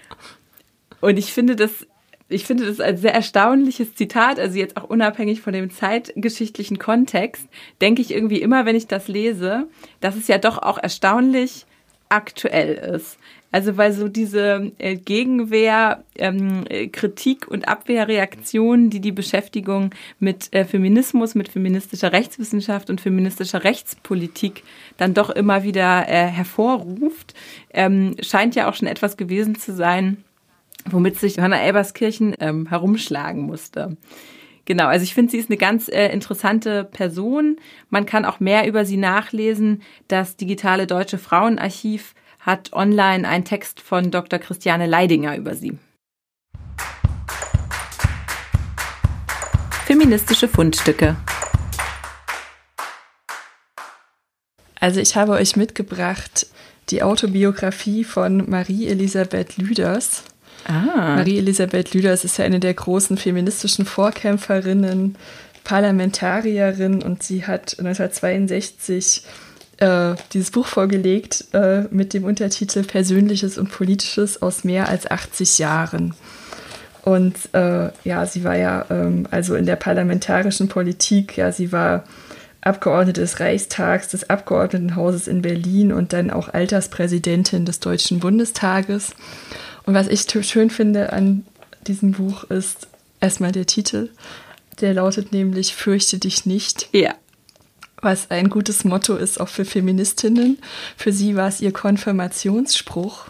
Und 1.01 1.17
ich 1.17 1.31
finde 1.33 1.55
das, 1.55 1.85
ich 2.27 2.45
finde 2.45 2.65
das 2.65 2.79
ein 2.79 2.97
sehr 2.97 3.13
erstaunliches 3.13 3.95
Zitat, 3.95 4.39
also 4.39 4.57
jetzt 4.57 4.77
auch 4.77 4.89
unabhängig 4.89 5.41
von 5.41 5.53
dem 5.53 5.69
zeitgeschichtlichen 5.69 6.79
Kontext, 6.79 7.47
denke 7.81 8.01
ich 8.01 8.11
irgendwie 8.11 8.41
immer, 8.41 8.65
wenn 8.65 8.75
ich 8.75 8.87
das 8.87 9.07
lese, 9.07 9.67
dass 9.99 10.15
es 10.15 10.27
ja 10.27 10.37
doch 10.37 10.57
auch 10.57 10.77
erstaunlich 10.77 11.65
aktuell 12.09 12.73
ist. 12.95 13.17
Also 13.51 13.77
weil 13.77 13.93
so 13.93 14.09
diese 14.09 14.73
äh, 14.79 14.95
Gegenwehr, 14.97 16.03
ähm, 16.17 16.65
äh, 16.67 16.87
Kritik 16.87 17.47
und 17.47 17.69
Abwehrreaktionen, 17.69 18.89
die 18.89 18.99
die 18.99 19.13
Beschäftigung 19.13 19.91
mit 20.19 20.53
äh, 20.53 20.65
Feminismus, 20.65 21.35
mit 21.35 21.47
feministischer 21.47 22.11
Rechtswissenschaft 22.11 22.89
und 22.89 22.99
feministischer 22.99 23.63
Rechtspolitik 23.63 24.63
dann 24.97 25.13
doch 25.13 25.29
immer 25.29 25.63
wieder 25.63 26.09
äh, 26.09 26.27
hervorruft, 26.27 27.33
ähm, 27.73 28.17
scheint 28.19 28.55
ja 28.55 28.69
auch 28.69 28.73
schon 28.73 28.89
etwas 28.89 29.15
gewesen 29.15 29.55
zu 29.55 29.73
sein, 29.73 30.17
womit 30.89 31.19
sich 31.19 31.37
Johanna 31.37 31.61
Elberskirchen 31.61 32.35
ähm, 32.39 32.67
herumschlagen 32.67 33.41
musste. 33.41 33.97
Genau, 34.65 34.87
also 34.87 35.03
ich 35.03 35.13
finde, 35.13 35.31
sie 35.31 35.37
ist 35.37 35.49
eine 35.49 35.57
ganz 35.57 35.89
äh, 35.89 36.07
interessante 36.07 36.83
Person. 36.85 37.57
Man 37.89 38.05
kann 38.05 38.25
auch 38.25 38.39
mehr 38.39 38.67
über 38.67 38.83
sie 38.83 38.97
nachlesen. 38.97 39.83
Das 40.07 40.37
digitale 40.37 40.87
Deutsche 40.87 41.19
Frauenarchiv 41.19 42.15
hat 42.39 42.73
online 42.73 43.27
einen 43.27 43.45
Text 43.45 43.79
von 43.79 44.11
Dr. 44.11 44.39
Christiane 44.39 44.87
Leidinger 44.87 45.37
über 45.37 45.55
sie. 45.55 45.77
Feministische 49.85 50.47
Fundstücke. 50.47 51.15
Also 54.79 54.99
ich 54.99 55.15
habe 55.15 55.33
euch 55.33 55.55
mitgebracht 55.55 56.47
die 56.89 57.01
Autobiografie 57.01 58.03
von 58.03 58.49
Marie-Elisabeth 58.49 59.57
Lüders. 59.57 60.23
Ah. 60.65 61.15
Marie-Elisabeth 61.17 61.93
Lüders 61.93 62.25
ist 62.25 62.37
ja 62.37 62.45
eine 62.45 62.59
der 62.59 62.73
großen 62.73 63.17
feministischen 63.17 63.85
Vorkämpferinnen, 63.85 65.15
Parlamentarierin 65.63 67.01
und 67.01 67.23
sie 67.23 67.45
hat 67.45 67.77
1962 67.79 69.23
äh, 69.77 70.15
dieses 70.33 70.51
Buch 70.51 70.65
vorgelegt 70.65 71.45
äh, 71.53 71.83
mit 71.91 72.13
dem 72.13 72.23
Untertitel 72.23 72.83
Persönliches 72.83 73.57
und 73.57 73.71
Politisches 73.71 74.41
aus 74.41 74.63
mehr 74.63 74.89
als 74.89 75.09
80 75.09 75.59
Jahren. 75.59 76.13
Und 77.03 77.35
äh, 77.53 77.89
ja, 78.03 78.25
sie 78.25 78.43
war 78.43 78.55
ja 78.55 78.85
ähm, 78.89 79.27
also 79.29 79.55
in 79.55 79.67
der 79.67 79.75
parlamentarischen 79.75 80.67
Politik, 80.67 81.37
ja, 81.37 81.51
sie 81.51 81.71
war 81.71 82.03
Abgeordnete 82.61 83.21
des 83.21 83.39
Reichstags, 83.39 84.09
des 84.09 84.27
Abgeordnetenhauses 84.27 85.27
in 85.27 85.43
Berlin 85.43 85.91
und 85.91 86.13
dann 86.13 86.31
auch 86.31 86.49
Alterspräsidentin 86.49 87.65
des 87.65 87.79
Deutschen 87.79 88.19
Bundestages. 88.19 89.11
Und 89.85 89.93
was 89.93 90.07
ich 90.07 90.25
schön 90.43 90.69
finde 90.69 91.13
an 91.13 91.45
diesem 91.87 92.13
Buch 92.13 92.45
ist 92.45 92.87
erstmal 93.19 93.51
der 93.51 93.65
Titel. 93.65 94.09
Der 94.81 94.93
lautet 94.93 95.31
nämlich 95.31 95.75
Fürchte 95.75 96.17
dich 96.19 96.45
nicht. 96.45 96.89
Ja 96.91 97.15
was 98.05 98.29
ein 98.31 98.49
gutes 98.49 98.85
Motto 98.85 99.15
ist 99.15 99.41
auch 99.41 99.49
für 99.49 99.65
Feministinnen. 99.65 100.59
Für 100.95 101.11
sie 101.11 101.35
war 101.35 101.49
es 101.49 101.59
ihr 101.59 101.73
Konfirmationsspruch. 101.73 103.25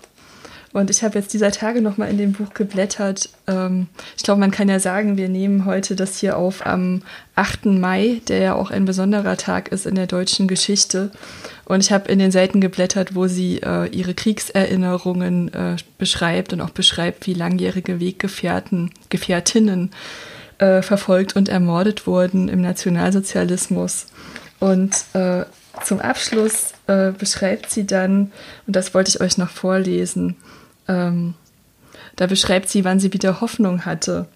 Und 0.75 0.89
ich 0.89 1.03
habe 1.03 1.17
jetzt 1.17 1.33
dieser 1.33 1.51
Tage 1.51 1.81
nochmal 1.81 2.09
in 2.09 2.17
dem 2.17 2.33
Buch 2.33 2.53
geblättert. 2.53 3.29
Ähm, 3.47 3.87
ich 4.17 4.23
glaube, 4.23 4.41
man 4.41 4.51
kann 4.51 4.67
ja 4.67 4.77
sagen, 4.77 5.15
wir 5.15 5.29
nehmen 5.29 5.63
heute 5.63 5.95
das 5.95 6.17
hier 6.17 6.35
auf 6.35 6.65
am 6.65 7.01
8. 7.35 7.67
Mai, 7.67 8.19
der 8.27 8.39
ja 8.39 8.55
auch 8.55 8.71
ein 8.71 8.83
besonderer 8.83 9.37
Tag 9.37 9.69
ist 9.69 9.85
in 9.85 9.95
der 9.95 10.05
deutschen 10.05 10.49
Geschichte. 10.49 11.11
Und 11.63 11.81
ich 11.81 11.93
habe 11.93 12.11
in 12.11 12.19
den 12.19 12.31
Seiten 12.31 12.59
geblättert, 12.59 13.15
wo 13.15 13.27
sie 13.27 13.61
äh, 13.61 13.87
ihre 13.87 14.13
Kriegserinnerungen 14.13 15.53
äh, 15.53 15.77
beschreibt 15.97 16.51
und 16.51 16.59
auch 16.59 16.71
beschreibt, 16.71 17.25
wie 17.25 17.35
langjährige 17.35 18.01
Weggefährten, 18.01 18.91
Gefährtinnen 19.07 19.91
äh, 20.57 20.81
verfolgt 20.81 21.37
und 21.37 21.47
ermordet 21.47 22.05
wurden 22.05 22.49
im 22.49 22.59
Nationalsozialismus. 22.59 24.07
Und 24.59 25.05
äh, 25.13 25.45
zum 25.85 26.01
Abschluss 26.01 26.73
äh, 26.87 27.13
beschreibt 27.13 27.71
sie 27.71 27.87
dann, 27.87 28.33
und 28.67 28.75
das 28.75 28.93
wollte 28.93 29.11
ich 29.11 29.21
euch 29.21 29.37
noch 29.37 29.49
vorlesen, 29.49 30.35
ähm, 30.87 31.33
da 32.15 32.27
beschreibt 32.27 32.69
sie, 32.69 32.85
wann 32.85 32.99
sie 32.99 33.13
wieder 33.13 33.41
Hoffnung 33.41 33.85
hatte. 33.85 34.27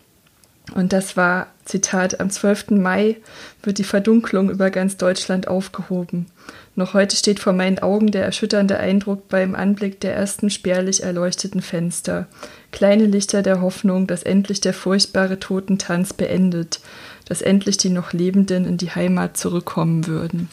Und 0.75 0.93
das 0.93 1.17
war, 1.17 1.47
Zitat, 1.65 2.19
am 2.19 2.29
12. 2.29 2.71
Mai 2.71 3.17
wird 3.63 3.79
die 3.79 3.83
Verdunklung 3.83 4.49
über 4.49 4.69
ganz 4.69 4.97
Deutschland 4.97 5.47
aufgehoben. 5.47 6.27
Noch 6.75 6.93
heute 6.93 7.15
steht 7.15 7.39
vor 7.39 7.53
meinen 7.53 7.79
Augen 7.79 8.11
der 8.11 8.23
erschütternde 8.23 8.77
Eindruck 8.77 9.27
beim 9.29 9.55
Anblick 9.55 9.99
der 9.99 10.15
ersten 10.15 10.49
spärlich 10.49 11.03
erleuchteten 11.03 11.61
Fenster. 11.61 12.27
Kleine 12.71 13.05
Lichter 13.05 13.41
der 13.41 13.61
Hoffnung, 13.61 14.05
dass 14.05 14.23
endlich 14.23 14.61
der 14.61 14.73
furchtbare 14.73 15.39
Totentanz 15.39 16.13
beendet, 16.13 16.79
dass 17.25 17.41
endlich 17.41 17.77
die 17.77 17.89
noch 17.89 18.13
Lebenden 18.13 18.65
in 18.65 18.77
die 18.77 18.91
Heimat 18.91 19.37
zurückkommen 19.37 20.07
würden. 20.07 20.49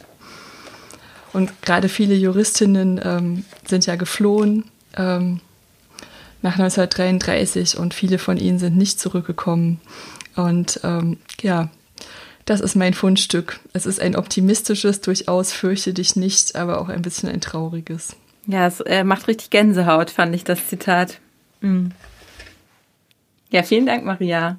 Und 1.33 1.51
gerade 1.63 1.89
viele 1.89 2.15
Juristinnen 2.15 3.01
ähm, 3.03 3.45
sind 3.67 3.85
ja 3.85 3.97
geflohen 3.97 4.65
ähm, 4.97 5.41
nach 6.43 6.59
1933 6.59 7.79
und 7.79 7.95
viele 7.95 8.19
von 8.19 8.37
ihnen 8.37 8.59
sind 8.59 8.77
nicht 8.77 9.01
zurückgekommen. 9.01 9.81
Und 10.37 10.81
ähm, 10.85 11.19
ja, 11.43 11.71
Das 12.47 12.61
ist 12.61 12.77
mein 12.77 12.95
Fundstück. 12.95 13.59
Es 13.73 13.87
ist 13.87 14.01
ein 14.01 14.15
optimistisches, 14.15 15.01
durchaus 15.01 15.53
fürchte 15.53 15.93
dich 15.93 16.15
nicht, 16.15 16.55
aber 16.55 16.81
auch 16.81 16.89
ein 16.89 17.03
bisschen 17.03 17.29
ein 17.29 17.41
trauriges. 17.41 18.15
Ja, 18.47 18.69
es 18.69 18.81
äh, 18.81 19.03
macht 19.03 19.27
richtig 19.27 19.51
Gänsehaut, 19.51 20.11
fand 20.11 20.33
ich 20.33 20.45
das 20.45 20.69
Zitat. 20.69 21.19
Mhm. 21.61 21.91
Ja, 23.51 23.65
vielen 23.65 23.87
Dank, 23.87 24.05
Maria. 24.05 24.59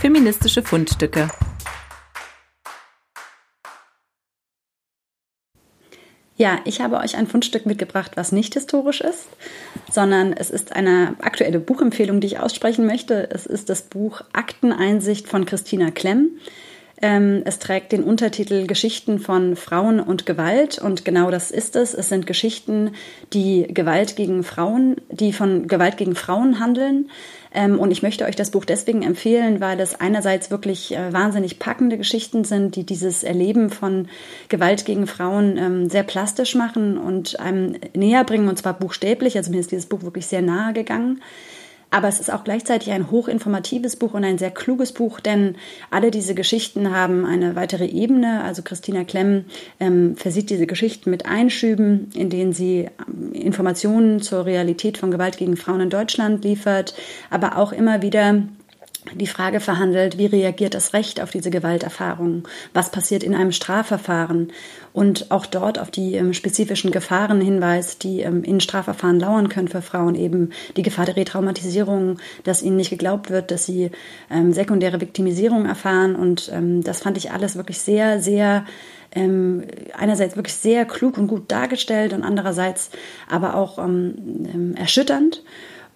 Feministische 0.00 0.62
Fundstücke. 0.62 1.28
Ja, 6.38 6.60
ich 6.64 6.82
habe 6.82 6.98
euch 6.98 7.16
ein 7.16 7.26
Fundstück 7.26 7.64
mitgebracht, 7.64 8.12
was 8.16 8.30
nicht 8.30 8.52
historisch 8.54 9.00
ist, 9.00 9.26
sondern 9.90 10.34
es 10.34 10.50
ist 10.50 10.76
eine 10.76 11.14
aktuelle 11.20 11.58
Buchempfehlung, 11.58 12.20
die 12.20 12.26
ich 12.26 12.38
aussprechen 12.38 12.84
möchte. 12.84 13.30
Es 13.30 13.46
ist 13.46 13.70
das 13.70 13.82
Buch 13.82 14.20
Akteneinsicht 14.34 15.28
von 15.28 15.46
Christina 15.46 15.90
Klemm. 15.90 16.28
Ähm, 17.02 17.42
es 17.44 17.58
trägt 17.58 17.92
den 17.92 18.02
Untertitel 18.02 18.66
Geschichten 18.66 19.18
von 19.18 19.54
Frauen 19.54 20.00
und 20.00 20.24
Gewalt 20.24 20.78
und 20.78 21.04
genau 21.04 21.30
das 21.30 21.50
ist 21.50 21.76
es. 21.76 21.92
Es 21.92 22.08
sind 22.08 22.26
Geschichten, 22.26 22.92
die 23.34 23.66
Gewalt 23.68 24.16
gegen 24.16 24.42
Frauen, 24.42 24.96
die 25.10 25.34
von 25.34 25.68
Gewalt 25.68 25.98
gegen 25.98 26.14
Frauen 26.14 26.58
handeln. 26.58 27.10
Ähm, 27.52 27.78
und 27.78 27.90
ich 27.90 28.02
möchte 28.02 28.24
euch 28.24 28.36
das 28.36 28.50
Buch 28.50 28.64
deswegen 28.64 29.02
empfehlen, 29.02 29.60
weil 29.60 29.78
es 29.78 30.00
einerseits 30.00 30.50
wirklich 30.50 30.94
äh, 30.94 31.12
wahnsinnig 31.12 31.58
packende 31.58 31.98
Geschichten 31.98 32.44
sind, 32.44 32.76
die 32.76 32.84
dieses 32.84 33.24
Erleben 33.24 33.68
von 33.68 34.08
Gewalt 34.48 34.86
gegen 34.86 35.06
Frauen 35.06 35.58
ähm, 35.58 35.90
sehr 35.90 36.02
plastisch 36.02 36.54
machen 36.54 36.96
und 36.96 37.38
einem 37.40 37.76
näher 37.94 38.24
bringen, 38.24 38.48
und 38.48 38.58
zwar 38.58 38.72
buchstäblich. 38.72 39.36
Also 39.36 39.50
mir 39.50 39.60
ist 39.60 39.70
dieses 39.70 39.86
Buch 39.86 40.02
wirklich 40.02 40.26
sehr 40.26 40.42
nahe 40.42 40.72
gegangen. 40.72 41.20
Aber 41.90 42.08
es 42.08 42.20
ist 42.20 42.32
auch 42.32 42.44
gleichzeitig 42.44 42.90
ein 42.90 43.10
hochinformatives 43.10 43.96
Buch 43.96 44.14
und 44.14 44.24
ein 44.24 44.38
sehr 44.38 44.50
kluges 44.50 44.92
Buch, 44.92 45.20
denn 45.20 45.54
alle 45.90 46.10
diese 46.10 46.34
Geschichten 46.34 46.90
haben 46.90 47.24
eine 47.24 47.54
weitere 47.54 47.86
Ebene. 47.86 48.42
Also 48.42 48.62
Christina 48.62 49.04
Klemm 49.04 49.44
ähm, 49.78 50.16
versieht 50.16 50.50
diese 50.50 50.66
Geschichten 50.66 51.10
mit 51.10 51.26
Einschüben, 51.26 52.10
in 52.14 52.28
denen 52.28 52.52
sie 52.52 52.88
ähm, 53.08 53.32
Informationen 53.32 54.20
zur 54.20 54.46
Realität 54.46 54.98
von 54.98 55.10
Gewalt 55.10 55.36
gegen 55.36 55.56
Frauen 55.56 55.80
in 55.80 55.90
Deutschland 55.90 56.44
liefert, 56.44 56.94
aber 57.30 57.56
auch 57.56 57.72
immer 57.72 58.02
wieder 58.02 58.42
die 59.14 59.26
Frage 59.26 59.60
verhandelt, 59.60 60.18
wie 60.18 60.26
reagiert 60.26 60.74
das 60.74 60.92
Recht 60.92 61.20
auf 61.20 61.30
diese 61.30 61.50
Gewalterfahrung? 61.50 62.46
Was 62.74 62.90
passiert 62.90 63.22
in 63.22 63.34
einem 63.34 63.52
Strafverfahren? 63.52 64.52
Und 64.92 65.30
auch 65.30 65.46
dort 65.46 65.78
auf 65.78 65.90
die 65.90 66.14
ähm, 66.14 66.32
spezifischen 66.32 66.90
Gefahren 66.90 67.40
hinweist, 67.40 68.02
die 68.02 68.20
ähm, 68.20 68.42
in 68.44 68.60
Strafverfahren 68.60 69.20
lauern 69.20 69.48
können 69.48 69.68
für 69.68 69.82
Frauen, 69.82 70.14
eben 70.14 70.50
die 70.76 70.82
Gefahr 70.82 71.04
der 71.04 71.16
Retraumatisierung, 71.16 72.18
dass 72.44 72.62
ihnen 72.62 72.76
nicht 72.76 72.90
geglaubt 72.90 73.30
wird, 73.30 73.50
dass 73.50 73.66
sie 73.66 73.90
ähm, 74.30 74.52
sekundäre 74.52 75.00
Viktimisierung 75.00 75.66
erfahren. 75.66 76.16
Und 76.16 76.50
ähm, 76.52 76.82
das 76.82 77.00
fand 77.00 77.18
ich 77.18 77.30
alles 77.30 77.56
wirklich 77.56 77.78
sehr, 77.78 78.20
sehr 78.20 78.64
ähm, 79.12 79.64
einerseits 79.96 80.36
wirklich 80.36 80.54
sehr 80.54 80.84
klug 80.84 81.18
und 81.18 81.26
gut 81.26 81.50
dargestellt 81.50 82.12
und 82.12 82.22
andererseits 82.22 82.90
aber 83.28 83.54
auch 83.54 83.78
ähm, 83.78 84.74
erschütternd. 84.76 85.42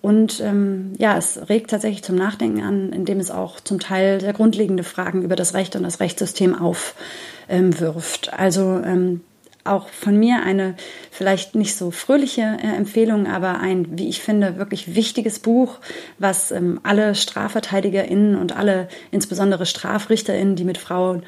Und 0.02 0.40
ähm, 0.40 0.94
ja, 0.98 1.18
es 1.18 1.48
regt 1.48 1.70
tatsächlich 1.70 2.02
zum 2.02 2.16
Nachdenken 2.16 2.62
an, 2.62 2.92
indem 2.92 3.20
es 3.20 3.30
auch 3.30 3.60
zum 3.60 3.80
Teil 3.80 4.20
sehr 4.20 4.32
grundlegende 4.32 4.82
Fragen 4.82 5.22
über 5.22 5.36
das 5.36 5.52
Recht 5.52 5.76
und 5.76 5.82
das 5.82 6.00
Rechtssystem 6.00 6.54
aufwirft. 6.54 8.32
also 8.32 8.80
ähm, 8.82 9.20
auch 9.64 9.88
von 9.88 10.16
mir 10.16 10.42
eine 10.42 10.74
vielleicht 11.10 11.54
nicht 11.54 11.76
so 11.76 11.90
fröhliche 11.90 12.58
äh, 12.62 12.76
Empfehlung, 12.76 13.26
aber 13.26 13.60
ein, 13.60 13.98
wie 13.98 14.08
ich 14.08 14.20
finde, 14.20 14.56
wirklich 14.56 14.94
wichtiges 14.94 15.38
Buch, 15.38 15.78
was 16.18 16.50
ähm, 16.50 16.80
alle 16.82 17.14
StrafverteidigerInnen 17.14 18.36
und 18.36 18.56
alle, 18.56 18.88
insbesondere 19.10 19.66
StrafrichterInnen, 19.66 20.56
die 20.56 20.64
mit 20.64 20.78
Frauen, 20.78 21.24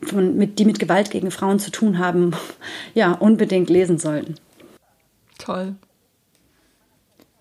von, 0.00 0.36
mit, 0.36 0.58
die 0.58 0.64
mit 0.64 0.78
Gewalt 0.78 1.10
gegen 1.10 1.30
Frauen 1.30 1.58
zu 1.58 1.70
tun 1.70 1.98
haben, 1.98 2.32
ja, 2.94 3.12
unbedingt 3.12 3.68
lesen 3.68 3.98
sollten. 3.98 4.36
Toll. 5.38 5.74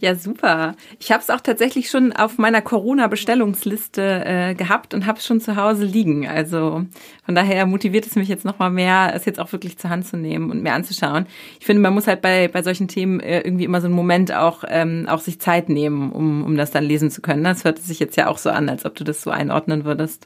Ja, 0.01 0.15
super. 0.15 0.75
Ich 0.99 1.11
habe 1.11 1.21
es 1.21 1.29
auch 1.29 1.41
tatsächlich 1.41 1.91
schon 1.91 2.11
auf 2.11 2.39
meiner 2.39 2.63
Corona-Bestellungsliste 2.63 4.25
äh, 4.25 4.55
gehabt 4.55 4.95
und 4.95 5.05
habe 5.05 5.19
es 5.19 5.25
schon 5.27 5.39
zu 5.39 5.57
Hause 5.57 5.85
liegen. 5.85 6.27
Also 6.27 6.83
von 7.23 7.35
daher 7.35 7.67
motiviert 7.67 8.07
es 8.07 8.15
mich 8.15 8.27
jetzt 8.27 8.43
nochmal 8.43 8.71
mehr, 8.71 9.11
es 9.13 9.25
jetzt 9.25 9.39
auch 9.39 9.51
wirklich 9.51 9.77
zur 9.77 9.91
Hand 9.91 10.07
zu 10.07 10.17
nehmen 10.17 10.49
und 10.49 10.63
mir 10.63 10.73
anzuschauen. 10.73 11.27
Ich 11.59 11.67
finde, 11.67 11.83
man 11.83 11.93
muss 11.93 12.07
halt 12.07 12.23
bei, 12.23 12.47
bei 12.47 12.63
solchen 12.63 12.87
Themen 12.87 13.19
äh, 13.19 13.41
irgendwie 13.41 13.63
immer 13.63 13.79
so 13.79 13.85
einen 13.85 13.95
Moment 13.95 14.33
auch, 14.33 14.63
ähm, 14.67 15.05
auch 15.07 15.19
sich 15.19 15.39
Zeit 15.39 15.69
nehmen, 15.69 16.11
um, 16.11 16.43
um 16.45 16.57
das 16.57 16.71
dann 16.71 16.83
lesen 16.83 17.11
zu 17.11 17.21
können. 17.21 17.43
Das 17.43 17.63
hört 17.63 17.77
sich 17.77 17.99
jetzt 17.99 18.17
ja 18.17 18.25
auch 18.25 18.39
so 18.39 18.49
an, 18.49 18.69
als 18.69 18.85
ob 18.85 18.95
du 18.95 19.03
das 19.03 19.21
so 19.21 19.29
einordnen 19.29 19.85
würdest. 19.85 20.25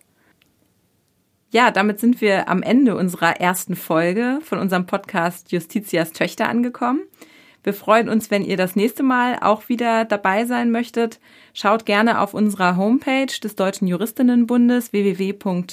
Ja, 1.52 1.70
damit 1.70 2.00
sind 2.00 2.22
wir 2.22 2.48
am 2.48 2.64
Ende 2.64 2.96
unserer 2.96 3.42
ersten 3.42 3.76
Folge 3.76 4.40
von 4.42 4.58
unserem 4.58 4.86
Podcast 4.86 5.52
Justitias 5.52 6.14
Töchter 6.14 6.48
angekommen. 6.48 7.02
Wir 7.66 7.74
freuen 7.74 8.08
uns, 8.10 8.30
wenn 8.30 8.46
ihr 8.46 8.58
das 8.58 8.76
nächste 8.76 9.02
Mal 9.02 9.40
auch 9.42 9.70
wieder 9.70 10.06
dabei 10.06 10.46
sein 10.46 10.70
möchtet. 10.70 11.20
Schaut 11.52 11.88
gerne 11.88 12.22
auf 12.22 12.36
unserer 12.36 12.78
Homepage 12.78 13.26
des 13.26 13.56
Deutschen 13.56 13.88
Juristinnenbundes 13.88 14.94
www.djb.de. 14.94 15.64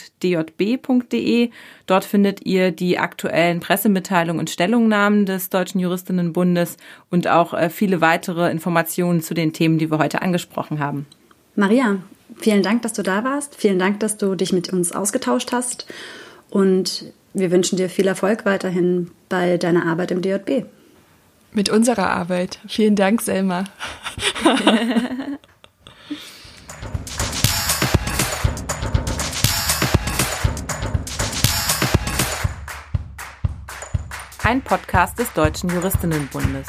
Dort 1.87 2.05
findet 2.07 2.47
ihr 2.47 2.71
die 2.71 2.99
aktuellen 2.99 3.61
Pressemitteilungen 3.61 4.41
und 4.41 4.49
Stellungnahmen 4.49 5.27
des 5.27 5.51
Deutschen 5.51 5.81
Juristinnenbundes 5.81 6.79
und 7.11 7.29
auch 7.29 7.53
äh, 7.53 7.69
viele 7.69 8.01
weitere 8.01 8.51
Informationen 8.51 9.21
zu 9.21 9.35
den 9.35 9.53
Themen, 9.53 9.77
die 9.77 9.91
wir 9.91 9.99
heute 9.99 10.23
angesprochen 10.23 10.79
haben. 10.79 11.05
Maria, 11.57 11.99
vielen 12.39 12.63
Dank, 12.63 12.81
dass 12.81 12.95
du 12.95 13.03
da 13.03 13.23
warst. 13.23 13.57
Vielen 13.57 13.79
Dank, 13.79 14.01
dass 14.01 14.17
du 14.17 14.35
dich 14.35 14.55
mit 14.55 14.73
uns 14.73 14.93
ausgetauscht 14.93 15.53
hast. 15.53 15.87
Und 16.49 17.13
wir 17.35 17.51
wünschen 17.51 17.77
dir 17.77 17.91
viel 17.91 18.07
Erfolg 18.07 18.47
weiterhin 18.47 19.11
bei 19.29 19.59
deiner 19.59 19.85
Arbeit 19.85 20.11
im 20.11 20.23
DJB 20.23 20.65
mit 21.53 21.69
unserer 21.69 22.11
Arbeit. 22.11 22.59
Vielen 22.67 22.97
Dank, 22.97 23.23
Selma. 23.23 23.65
Ein 34.45 34.61
Podcast 34.62 35.19
des 35.19 35.33
Deutschen 35.35 35.71
Juristinnenbundes. 35.71 36.69